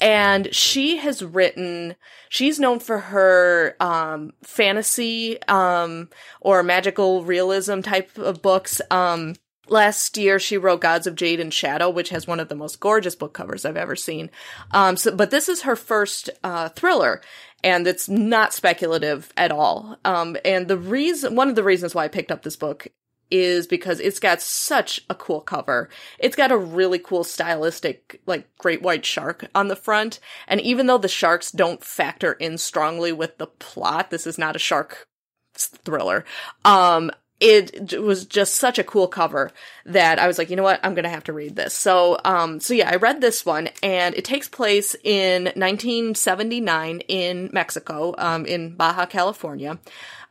[0.00, 1.94] and she has written
[2.28, 6.08] she's known for her um, fantasy um,
[6.40, 9.34] or magical realism type of books um,
[9.70, 12.80] last year she wrote Gods of Jade and Shadow, which has one of the most
[12.80, 14.30] gorgeous book covers I've ever seen.
[14.72, 17.22] Um, so, but this is her first uh, thriller,
[17.62, 19.96] and it's not speculative at all.
[20.04, 22.88] Um, and the reason, one of the reasons why I picked up this book
[23.30, 25.88] is because it's got such a cool cover.
[26.18, 30.20] It's got a really cool stylistic, like, great white shark on the front.
[30.48, 34.56] And even though the sharks don't factor in strongly with the plot, this is not
[34.56, 35.06] a shark
[35.54, 36.24] thriller.
[36.64, 37.10] Um,
[37.40, 39.50] it was just such a cool cover
[39.86, 41.74] that I was like, you know what, I'm gonna have to read this.
[41.74, 47.48] So, um, so yeah, I read this one, and it takes place in 1979 in
[47.50, 49.78] Mexico, um, in Baja California.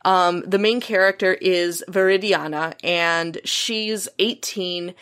[0.04, 4.94] Um, the main character is Viridiana, and she's 18,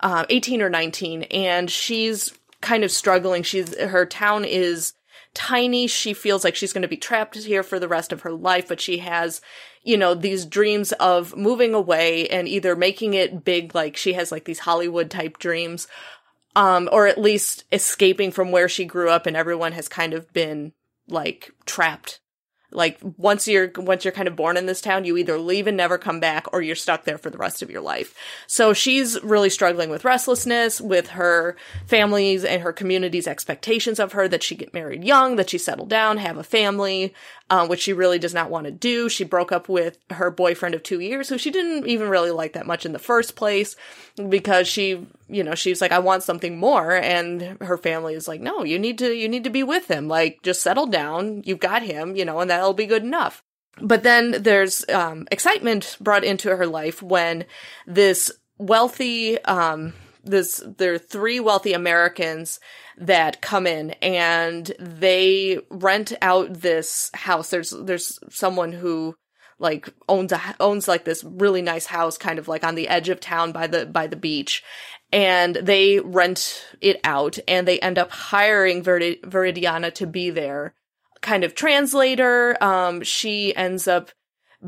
[0.00, 3.42] uh, 18 or 19, and she's kind of struggling.
[3.42, 4.94] She's her town is
[5.32, 5.86] tiny.
[5.86, 8.68] She feels like she's going to be trapped here for the rest of her life,
[8.68, 9.40] but she has,
[9.82, 14.30] you know, these dreams of moving away and either making it big, like she has
[14.30, 15.88] like these Hollywood type dreams,
[16.54, 20.32] um, or at least escaping from where she grew up and everyone has kind of
[20.32, 20.72] been
[21.08, 22.20] like trapped
[22.74, 25.76] like once you're once you're kind of born in this town, you either leave and
[25.76, 28.14] never come back or you're stuck there for the rest of your life.
[28.46, 31.56] So she's really struggling with restlessness, with her
[31.86, 35.86] family's and her community's expectations of her that she get married young, that she settle
[35.86, 37.14] down, have a family,
[37.50, 39.08] uh, which she really does not want to do.
[39.08, 42.54] She broke up with her boyfriend of two years, who she didn't even really like
[42.54, 43.76] that much in the first place,
[44.28, 48.40] because she, you know, she's like, I want something more, and her family is like,
[48.40, 50.08] No, you need to, you need to be with him.
[50.08, 51.42] Like, just settle down.
[51.44, 53.42] You've got him, you know, and that'll be good enough.
[53.80, 57.44] But then there's um, excitement brought into her life when
[57.86, 62.60] this wealthy, um, this there are three wealthy Americans
[62.96, 67.50] that come in and they rent out this house.
[67.50, 69.16] There's there's someone who
[69.58, 73.08] like owns a owns like this really nice house kind of like on the edge
[73.08, 74.62] of town by the by the beach.
[75.12, 80.74] And they rent it out and they end up hiring Verid- Viridiana to be their
[81.20, 82.62] kind of translator.
[82.62, 84.10] Um she ends up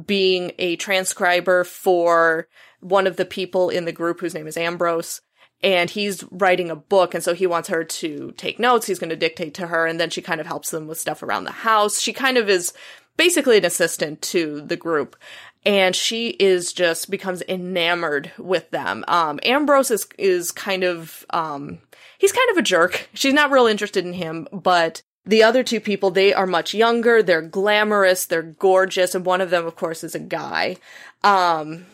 [0.07, 2.49] being a transcriber for
[2.81, 5.21] one of the people in the group whose name is Ambrose.
[5.63, 8.87] And he's writing a book and so he wants her to take notes.
[8.87, 11.23] He's going to dictate to her and then she kind of helps them with stuff
[11.23, 11.99] around the house.
[11.99, 12.75] She kind of is
[13.17, 15.17] basically an assistant to the group.
[15.65, 19.05] And she is just becomes enamored with them.
[19.09, 21.79] Um ambrose is is kind of um
[22.19, 23.09] he's kind of a jerk.
[23.15, 27.21] She's not real interested in him but the other two people, they are much younger,
[27.21, 30.77] they're glamorous, they're gorgeous, and one of them, of course, is a guy.
[31.25, 31.87] Um,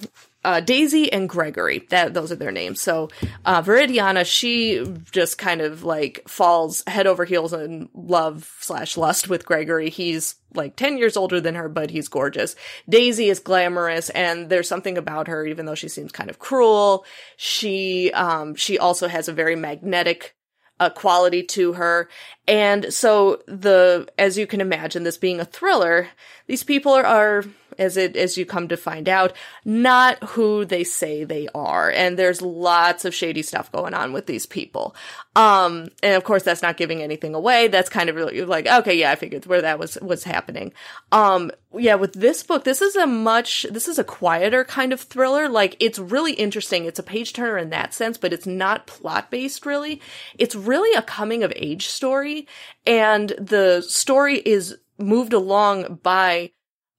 [0.45, 1.87] uh, Daisy and Gregory.
[1.91, 2.81] That those are their names.
[2.81, 3.11] So
[3.45, 9.29] uh, Viridiana, she just kind of like falls head over heels in love slash lust
[9.29, 9.91] with Gregory.
[9.91, 12.57] He's like 10 years older than her, but he's gorgeous.
[12.89, 17.05] Daisy is glamorous and there's something about her, even though she seems kind of cruel.
[17.37, 20.35] She, um, she also has a very magnetic
[20.81, 22.09] uh, quality to her.
[22.49, 26.09] And so the, as you can imagine, this being a thriller,
[26.47, 27.45] these people are, are
[27.79, 29.33] as it as you come to find out,
[29.65, 31.91] not who they say they are.
[31.91, 34.95] And there's lots of shady stuff going on with these people.
[35.35, 37.69] Um, and of course that's not giving anything away.
[37.69, 40.73] That's kind of really like, okay, yeah, I figured where that was was happening.
[41.11, 45.01] Um, yeah, with this book, this is a much this is a quieter kind of
[45.01, 45.49] thriller.
[45.49, 46.85] Like it's really interesting.
[46.85, 50.01] It's a page turner in that sense, but it's not plot based really.
[50.39, 52.47] It's really a coming of age story.
[52.87, 56.53] And the story is moved along by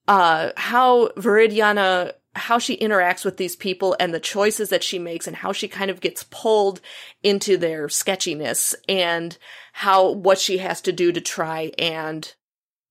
[0.08, 5.28] uh, how Viridiana, how she interacts with these people and the choices that she makes
[5.28, 6.82] and how she kind of gets pulled
[7.22, 9.38] into their sketchiness and
[9.74, 12.34] how, what she has to do to try and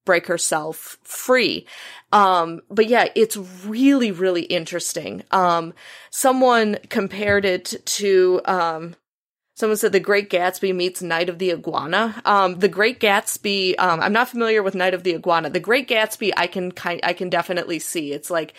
[0.05, 1.67] break herself free.
[2.13, 5.23] Um, but yeah, it's really, really interesting.
[5.31, 5.75] Um,
[6.11, 8.97] someone compared it to, um,
[9.63, 12.21] Someone said The Great Gatsby meets Night of the Iguana.
[12.25, 15.51] Um, the Great Gatsby, um, I'm not familiar with Night of the Iguana.
[15.51, 18.13] The Great Gatsby, I can kind, I can definitely see.
[18.13, 18.55] It's like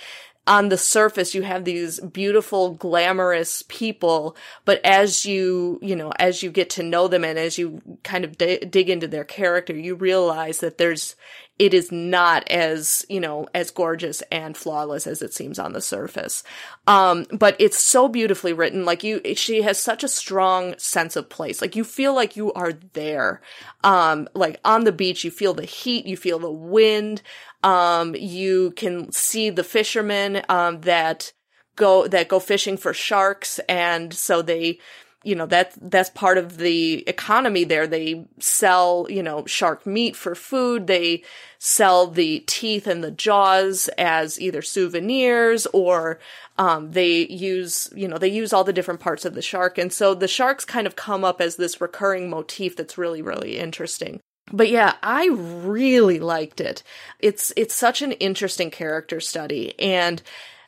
[0.48, 4.36] on the surface you have these beautiful glamorous people
[4.66, 8.26] but as you you know as you get to know them and as you kind
[8.26, 11.16] of d- dig into their character you realize that there's
[11.60, 15.82] it is not as, you know, as gorgeous and flawless as it seems on the
[15.82, 16.44] surface.
[16.88, 18.86] Um, but it's so beautifully written.
[18.86, 21.62] Like you, she has such a strong sense of place.
[21.62, 23.42] Like you feel like you are there.
[23.84, 27.22] Um, like on the beach, you feel the heat, you feel the wind.
[27.62, 31.34] Um, you can see the fishermen, um, that
[31.76, 33.60] go, that go fishing for sharks.
[33.70, 34.80] And so they,
[35.24, 37.88] you know that that's part of the economy there.
[37.88, 40.88] They sell you know shark meat for food.
[40.88, 41.24] They
[41.60, 46.20] sell the teeth and the jaws as either souvenirs or
[46.58, 49.78] um, they use you know they use all the different parts of the shark.
[49.78, 53.58] And so the sharks kind of come up as this recurring motif that's really really
[53.58, 54.20] interesting.
[54.52, 56.84] But yeah, I really liked it.
[57.20, 59.80] It's it's such an interesting character study.
[59.80, 60.22] And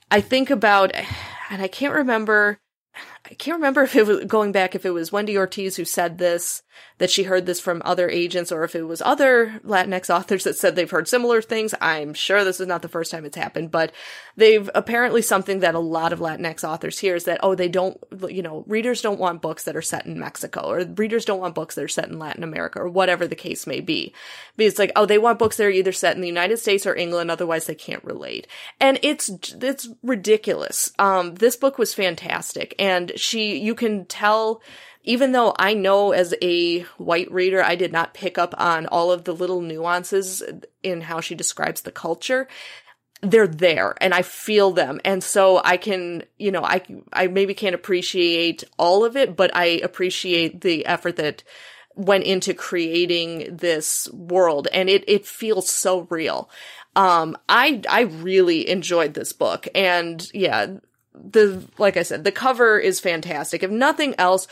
[0.10, 0.94] I think about
[1.50, 2.58] and I can't remember
[3.30, 6.18] I can't remember if it was going back if it was Wendy Ortiz who said
[6.18, 6.62] this
[6.98, 10.58] that she heard this from other agents or if it was other Latinx authors that
[10.58, 11.74] said they've heard similar things.
[11.82, 13.92] I'm sure this is not the first time it's happened, but
[14.38, 17.98] they've apparently something that a lot of Latinx authors hear is that, oh, they don't,
[18.30, 21.56] you know, readers don't want books that are set in Mexico or readers don't want
[21.56, 24.14] books that are set in Latin America or whatever the case may be.
[24.56, 26.86] Because it's like, oh, they want books that are either set in the United States
[26.86, 28.48] or England, otherwise they can't relate.
[28.80, 29.30] And it's,
[29.62, 30.94] it's ridiculous.
[30.98, 34.62] Um, this book was fantastic and she, you can tell
[35.06, 39.12] even though I know as a white reader, I did not pick up on all
[39.12, 40.44] of the little nuances
[40.84, 42.48] in how she describes the culture.
[43.22, 45.00] They're there and I feel them.
[45.06, 46.82] And so I can, you know, I,
[47.14, 51.44] I maybe can't appreciate all of it, but I appreciate the effort that
[51.96, 56.50] went into creating this world and it, it feels so real.
[56.96, 60.78] Um, I, I really enjoyed this book and yeah,
[61.14, 63.64] the like I said, the cover is fantastic.
[63.64, 64.48] If nothing else,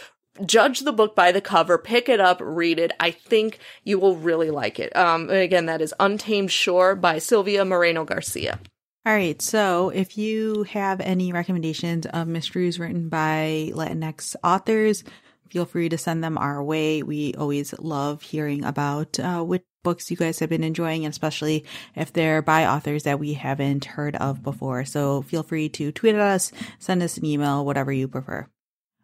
[0.45, 2.91] judge the book by the cover, pick it up, read it.
[2.99, 4.95] I think you will really like it.
[4.95, 8.59] Um, again, that is Untamed Shore by Silvia Moreno Garcia.
[9.05, 9.41] All right.
[9.41, 15.03] So if you have any recommendations of mysteries written by Latinx authors,
[15.49, 17.03] feel free to send them our way.
[17.03, 21.65] We always love hearing about uh, which books you guys have been enjoying, and especially
[21.95, 24.85] if they're by authors that we haven't heard of before.
[24.85, 28.47] So feel free to tweet at us, send us an email, whatever you prefer.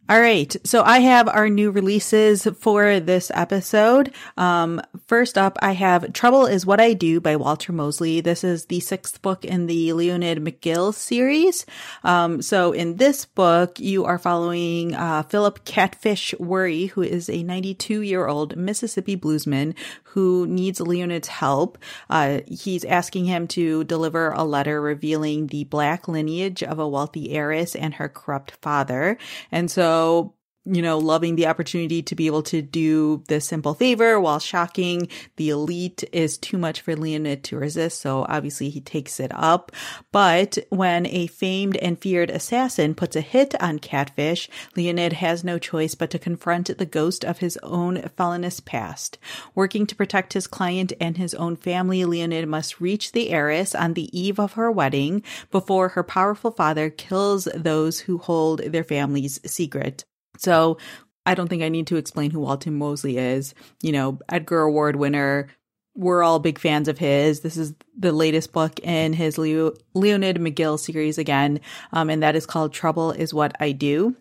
[0.09, 0.55] All right.
[0.63, 4.11] So I have our new releases for this episode.
[4.37, 8.19] Um, first up, I have Trouble is What I Do by Walter Mosley.
[8.19, 11.63] This is the sixth book in the Leonid McGill series.
[12.03, 17.43] Um, so in this book, you are following, uh, Philip Catfish Worry, who is a
[17.43, 21.77] 92 year old Mississippi bluesman who needs Leonid's help.
[22.09, 27.29] Uh, he's asking him to deliver a letter revealing the black lineage of a wealthy
[27.29, 29.15] heiress and her corrupt father.
[29.51, 33.73] And so so you know, loving the opportunity to be able to do this simple
[33.73, 35.07] favor while shocking
[35.37, 38.01] the elite is too much for Leonid to resist.
[38.01, 39.71] So obviously he takes it up.
[40.11, 45.57] But when a famed and feared assassin puts a hit on Catfish, Leonid has no
[45.57, 49.17] choice but to confront the ghost of his own felonious past.
[49.55, 53.93] Working to protect his client and his own family, Leonid must reach the heiress on
[53.93, 59.39] the eve of her wedding before her powerful father kills those who hold their family's
[59.49, 60.05] secret.
[60.39, 60.77] So
[61.25, 63.53] I don't think I need to explain who Walter Mosley is.
[63.81, 65.47] You know, Edgar Award winner.
[65.95, 67.41] We're all big fans of his.
[67.41, 71.59] This is the latest book in his Leo- Leonid McGill series again,
[71.91, 74.15] um, and that is called Trouble is What I Do.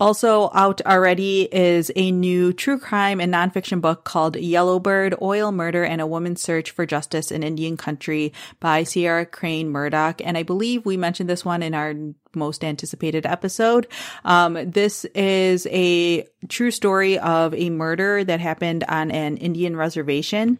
[0.00, 5.84] Also out already is a new true crime and nonfiction book called Yellowbird, Oil Murder
[5.84, 10.20] and a Woman's Search for Justice in Indian Country by Sierra Crane Murdoch.
[10.24, 11.94] And I believe we mentioned this one in our
[12.34, 13.86] most anticipated episode.
[14.24, 20.58] Um, this is a true story of a murder that happened on an Indian reservation.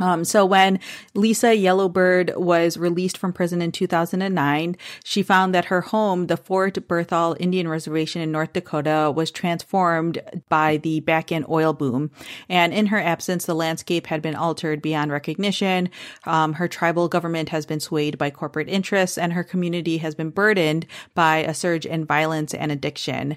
[0.00, 0.78] Um, so when
[1.14, 6.86] Lisa Yellowbird was released from prison in 2009, she found that her home, the Fort
[6.86, 12.10] Berthold Indian Reservation in North Dakota, was transformed by the Bakken oil boom.
[12.48, 15.90] And in her absence, the landscape had been altered beyond recognition.
[16.24, 20.30] Um, her tribal government has been swayed by corporate interests and her community has been
[20.30, 23.36] burdened by a surge in violence and addiction.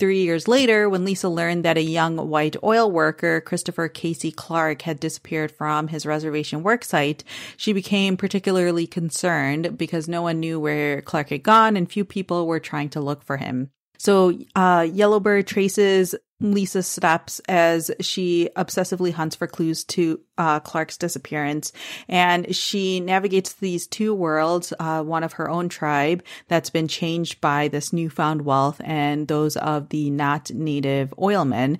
[0.00, 4.80] Three years later, when Lisa learned that a young white oil worker, Christopher Casey Clark,
[4.80, 7.22] had disappeared from his reservation worksite,
[7.58, 12.46] she became particularly concerned because no one knew where Clark had gone and few people
[12.46, 13.72] were trying to look for him.
[13.98, 20.96] So, uh, Yellowbird traces Lisa's steps as she obsessively hunts for clues to uh, Clark's
[20.96, 21.72] disappearance.
[22.08, 27.40] And she navigates these two worlds, uh, one of her own tribe that's been changed
[27.42, 31.78] by this newfound wealth and those of the not native oilmen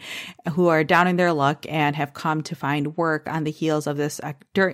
[0.52, 3.86] who are down in their luck and have come to find work on the heels
[3.86, 4.20] of this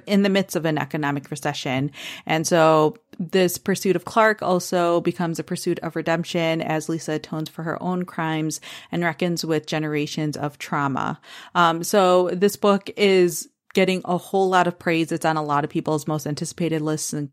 [0.07, 1.93] in the midst of an economic recession.
[2.27, 7.49] And so this pursuit of Clark also becomes a pursuit of redemption as Lisa atones
[7.49, 8.61] for her own crimes
[8.93, 11.21] and reckons with generations of trauma.
[11.55, 15.13] Um, so this book is getting a whole lot of praise.
[15.13, 17.31] It's on a lot of people's most anticipated lists and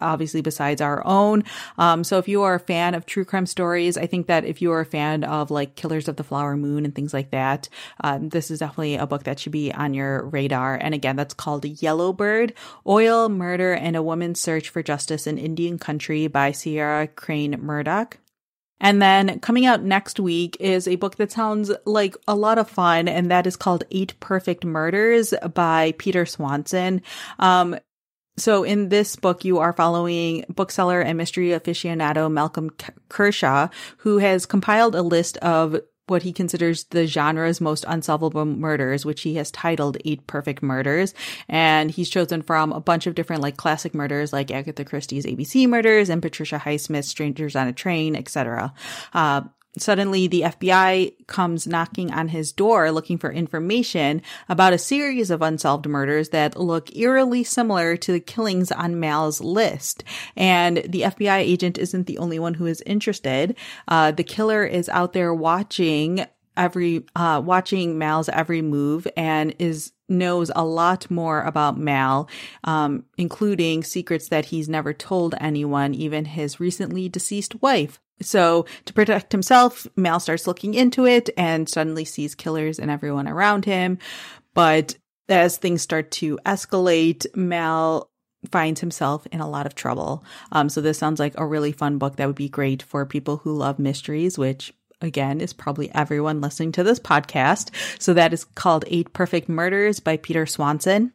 [0.00, 1.44] obviously besides our own.
[1.78, 4.60] Um, so if you are a fan of true crime stories, I think that if
[4.60, 7.68] you are a fan of like Killers of the Flower Moon and things like that,
[8.00, 10.74] um, this is definitely a book that should be on your radar.
[10.74, 12.54] And again, that's called Yellowbird,
[12.86, 18.18] Oil, Murder, and a Woman's Search for Justice in Indian Country by Sierra Crane Murdoch.
[18.80, 22.68] And then coming out next week is a book that sounds like a lot of
[22.68, 27.02] fun, and that is called Eight Perfect Murders by Peter Swanson.
[27.38, 27.76] Um,
[28.36, 32.70] so in this book, you are following bookseller and mystery aficionado Malcolm
[33.08, 33.68] Kershaw,
[33.98, 35.76] who has compiled a list of
[36.12, 41.14] what he considers the genre's most unsolvable murders, which he has titled Eight Perfect Murders.
[41.48, 45.66] And he's chosen from a bunch of different like classic murders like Agatha Christie's ABC
[45.66, 48.72] murders and Patricia Highsmith's Strangers on a Train, etc.
[49.14, 49.42] Uh,
[49.78, 55.40] Suddenly, the FBI comes knocking on his door looking for information about a series of
[55.40, 60.04] unsolved murders that look eerily similar to the killings on Mal's list.
[60.36, 63.56] And the FBI agent isn't the only one who is interested.
[63.88, 69.92] Uh, the killer is out there watching every, uh, watching Mal's every move and is
[70.06, 72.28] knows a lot more about Mal,
[72.64, 77.98] um, including secrets that he's never told anyone, even his recently deceased wife.
[78.20, 83.28] So to protect himself, Mal starts looking into it and suddenly sees killers and everyone
[83.28, 83.98] around him.
[84.54, 84.96] But
[85.28, 88.10] as things start to escalate, Mal
[88.50, 90.24] finds himself in a lot of trouble.
[90.50, 93.38] Um, so this sounds like a really fun book that would be great for people
[93.38, 97.70] who love mysteries, which again is probably everyone listening to this podcast.
[98.00, 101.12] So that is called Eight Perfect Murders by Peter Swanson.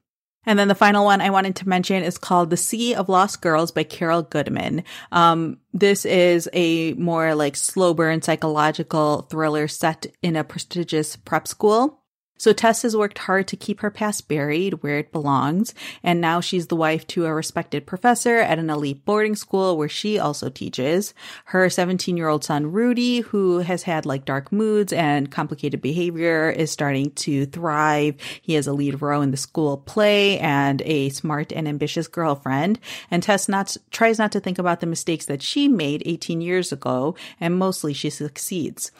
[0.47, 3.41] And then the final one I wanted to mention is called The Sea of Lost
[3.41, 4.85] Girls by Carol Goodman.
[5.11, 11.49] Um, this is a more like slow burn psychological thriller set in a prestigious prep
[11.49, 12.01] school.
[12.37, 15.73] So Tess has worked hard to keep her past buried where it belongs,
[16.03, 19.89] and now she's the wife to a respected professor at an elite boarding school where
[19.89, 21.13] she also teaches.
[21.45, 26.49] Her 17 year old son Rudy, who has had like dark moods and complicated behavior,
[26.49, 28.15] is starting to thrive.
[28.41, 32.79] He has a lead role in the school play and a smart and ambitious girlfriend.
[33.09, 36.71] And Tess not tries not to think about the mistakes that she made 18 years
[36.71, 38.91] ago, and mostly she succeeds.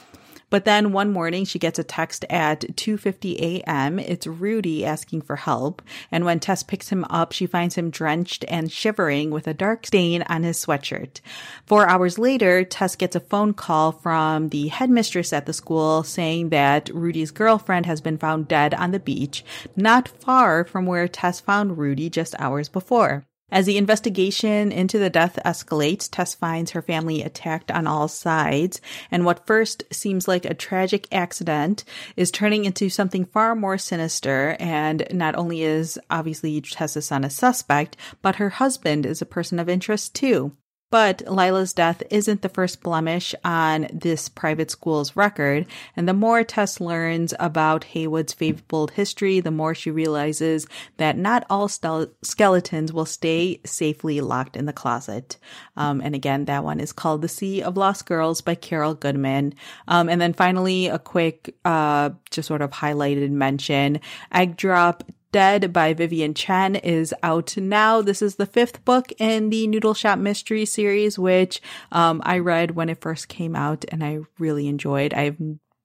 [0.50, 4.00] But then one morning she gets a text at 2:50 a.m.
[4.00, 8.46] It's Rudy asking for help, and when Tess picks him up, she finds him drenched
[8.48, 11.20] and shivering with a dark stain on his sweatshirt.
[11.66, 16.50] 4 hours later, Tess gets a phone call from the headmistress at the school saying
[16.50, 19.44] that Rudy's girlfriend has been found dead on the beach,
[19.76, 23.26] not far from where Tess found Rudy just hours before.
[23.50, 28.82] As the investigation into the death escalates, Tess finds her family attacked on all sides,
[29.10, 31.86] and what first seems like a tragic accident
[32.18, 34.58] is turning into something far more sinister.
[34.60, 39.60] And not only is obviously Tess's son a suspect, but her husband is a person
[39.60, 40.52] of interest too.
[40.90, 45.66] But Lila's death isn't the first blemish on this private school's record,
[45.98, 50.66] and the more Tess learns about Haywood's fabled history, the more she realizes
[50.96, 55.38] that not all skeletons will stay safely locked in the closet.
[55.76, 59.56] Um, and again, that one is called The Sea of Lost Girls by Carol Goodman.
[59.90, 64.00] Um, and then finally, a quick, uh, just sort of highlighted mention,
[64.32, 68.02] Egg Drop Dead by Vivien Chien is out now.
[68.02, 71.62] This is the fifth book in the Noodle Shop Mystery series, which
[71.92, 75.14] um, I read when it first came out and I really enjoyed.
[75.14, 75.38] I've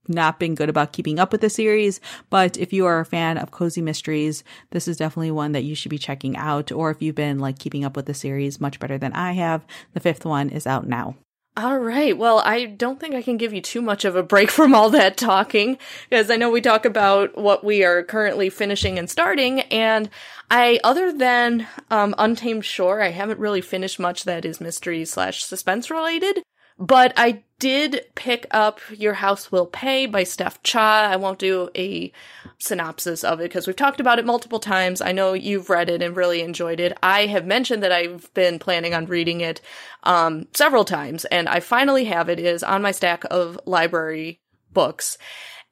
[0.08, 3.36] not been good about keeping up with the series, but if you are a fan
[3.36, 6.70] of cozy mysteries, this is definitely one that you should be checking out.
[6.70, 9.66] Or if you've been like keeping up with the series much better than I have,
[9.92, 11.16] the fifth one is out now.
[11.54, 12.16] All right.
[12.16, 14.88] Well, I don't think I can give you too much of a break from all
[14.90, 15.76] that talking
[16.08, 20.08] because I know we talk about what we are currently finishing and starting and
[20.50, 25.44] I, other than, um, Untamed Shore, I haven't really finished much that is mystery slash
[25.44, 26.42] suspense related.
[26.78, 31.08] But I did pick up Your House Will Pay by Steph Cha.
[31.12, 32.10] I won't do a
[32.58, 35.00] synopsis of it because we've talked about it multiple times.
[35.00, 36.96] I know you've read it and really enjoyed it.
[37.02, 39.60] I have mentioned that I've been planning on reading it
[40.02, 42.40] um, several times, and I finally have it.
[42.40, 44.40] It is on my stack of library
[44.72, 45.18] books.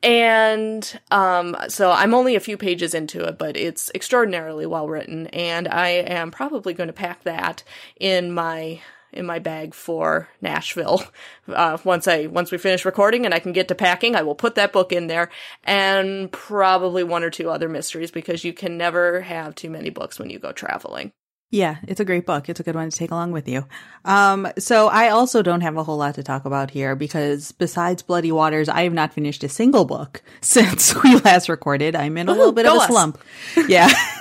[0.03, 5.27] And um, so I'm only a few pages into it, but it's extraordinarily well written,
[5.29, 7.65] and I am probably going to pack that
[7.99, 8.81] in my
[9.13, 11.03] in my bag for Nashville.
[11.49, 14.37] Uh, once I once we finish recording and I can get to packing, I will
[14.37, 15.31] put that book in there
[15.65, 20.19] and probably one or two other mysteries because you can never have too many books
[20.19, 21.11] when you go traveling.
[21.53, 22.49] Yeah, it's a great book.
[22.49, 23.67] It's a good one to take along with you.
[24.05, 28.03] Um, so I also don't have a whole lot to talk about here because besides
[28.03, 31.97] Bloody Waters, I have not finished a single book since we last recorded.
[31.97, 33.19] I'm in a little bit of a slump.
[33.67, 33.89] yeah.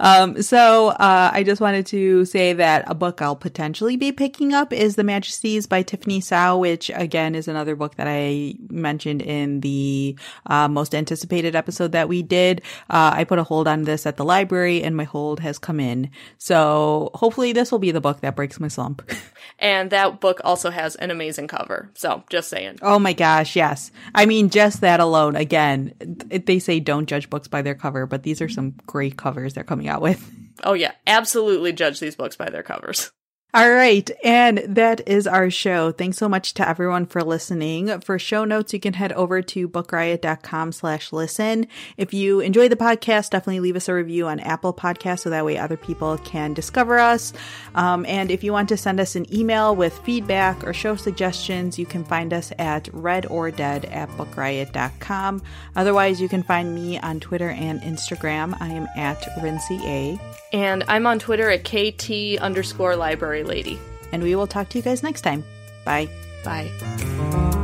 [0.00, 4.52] Um, so uh, I just wanted to say that a book I'll potentially be picking
[4.52, 9.22] up is The Majesties by Tiffany Tsao, which again is another book that I mentioned
[9.22, 12.62] in the uh, most anticipated episode that we did.
[12.90, 15.80] Uh, I put a hold on this at the library and my hold has come
[15.80, 16.10] in.
[16.38, 19.10] So hopefully this will be the book that breaks my slump.
[19.58, 21.90] and that book also has an amazing cover.
[21.94, 22.78] So just saying.
[22.82, 23.90] Oh my gosh, yes.
[24.14, 25.36] I mean, just that alone.
[25.36, 29.45] Again, they say don't judge books by their cover, but these are some great covers
[29.54, 30.30] they're coming out with.
[30.64, 33.10] Oh yeah, absolutely judge these books by their covers.
[33.56, 34.10] All right.
[34.22, 35.90] And that is our show.
[35.90, 38.00] Thanks so much to everyone for listening.
[38.00, 41.66] For show notes, you can head over to bookriot.com slash listen.
[41.96, 45.46] If you enjoy the podcast, definitely leave us a review on Apple Podcasts so that
[45.46, 47.32] way other people can discover us.
[47.74, 51.78] Um, and if you want to send us an email with feedback or show suggestions,
[51.78, 55.42] you can find us at readordead at bookriot.com.
[55.76, 58.54] Otherwise, you can find me on Twitter and Instagram.
[58.60, 60.20] I am at Rincey A.
[60.52, 63.78] And I'm on Twitter at KT underscore library lady.
[64.12, 65.44] And we will talk to you guys next time.
[65.84, 66.08] Bye.
[66.44, 67.62] Bye.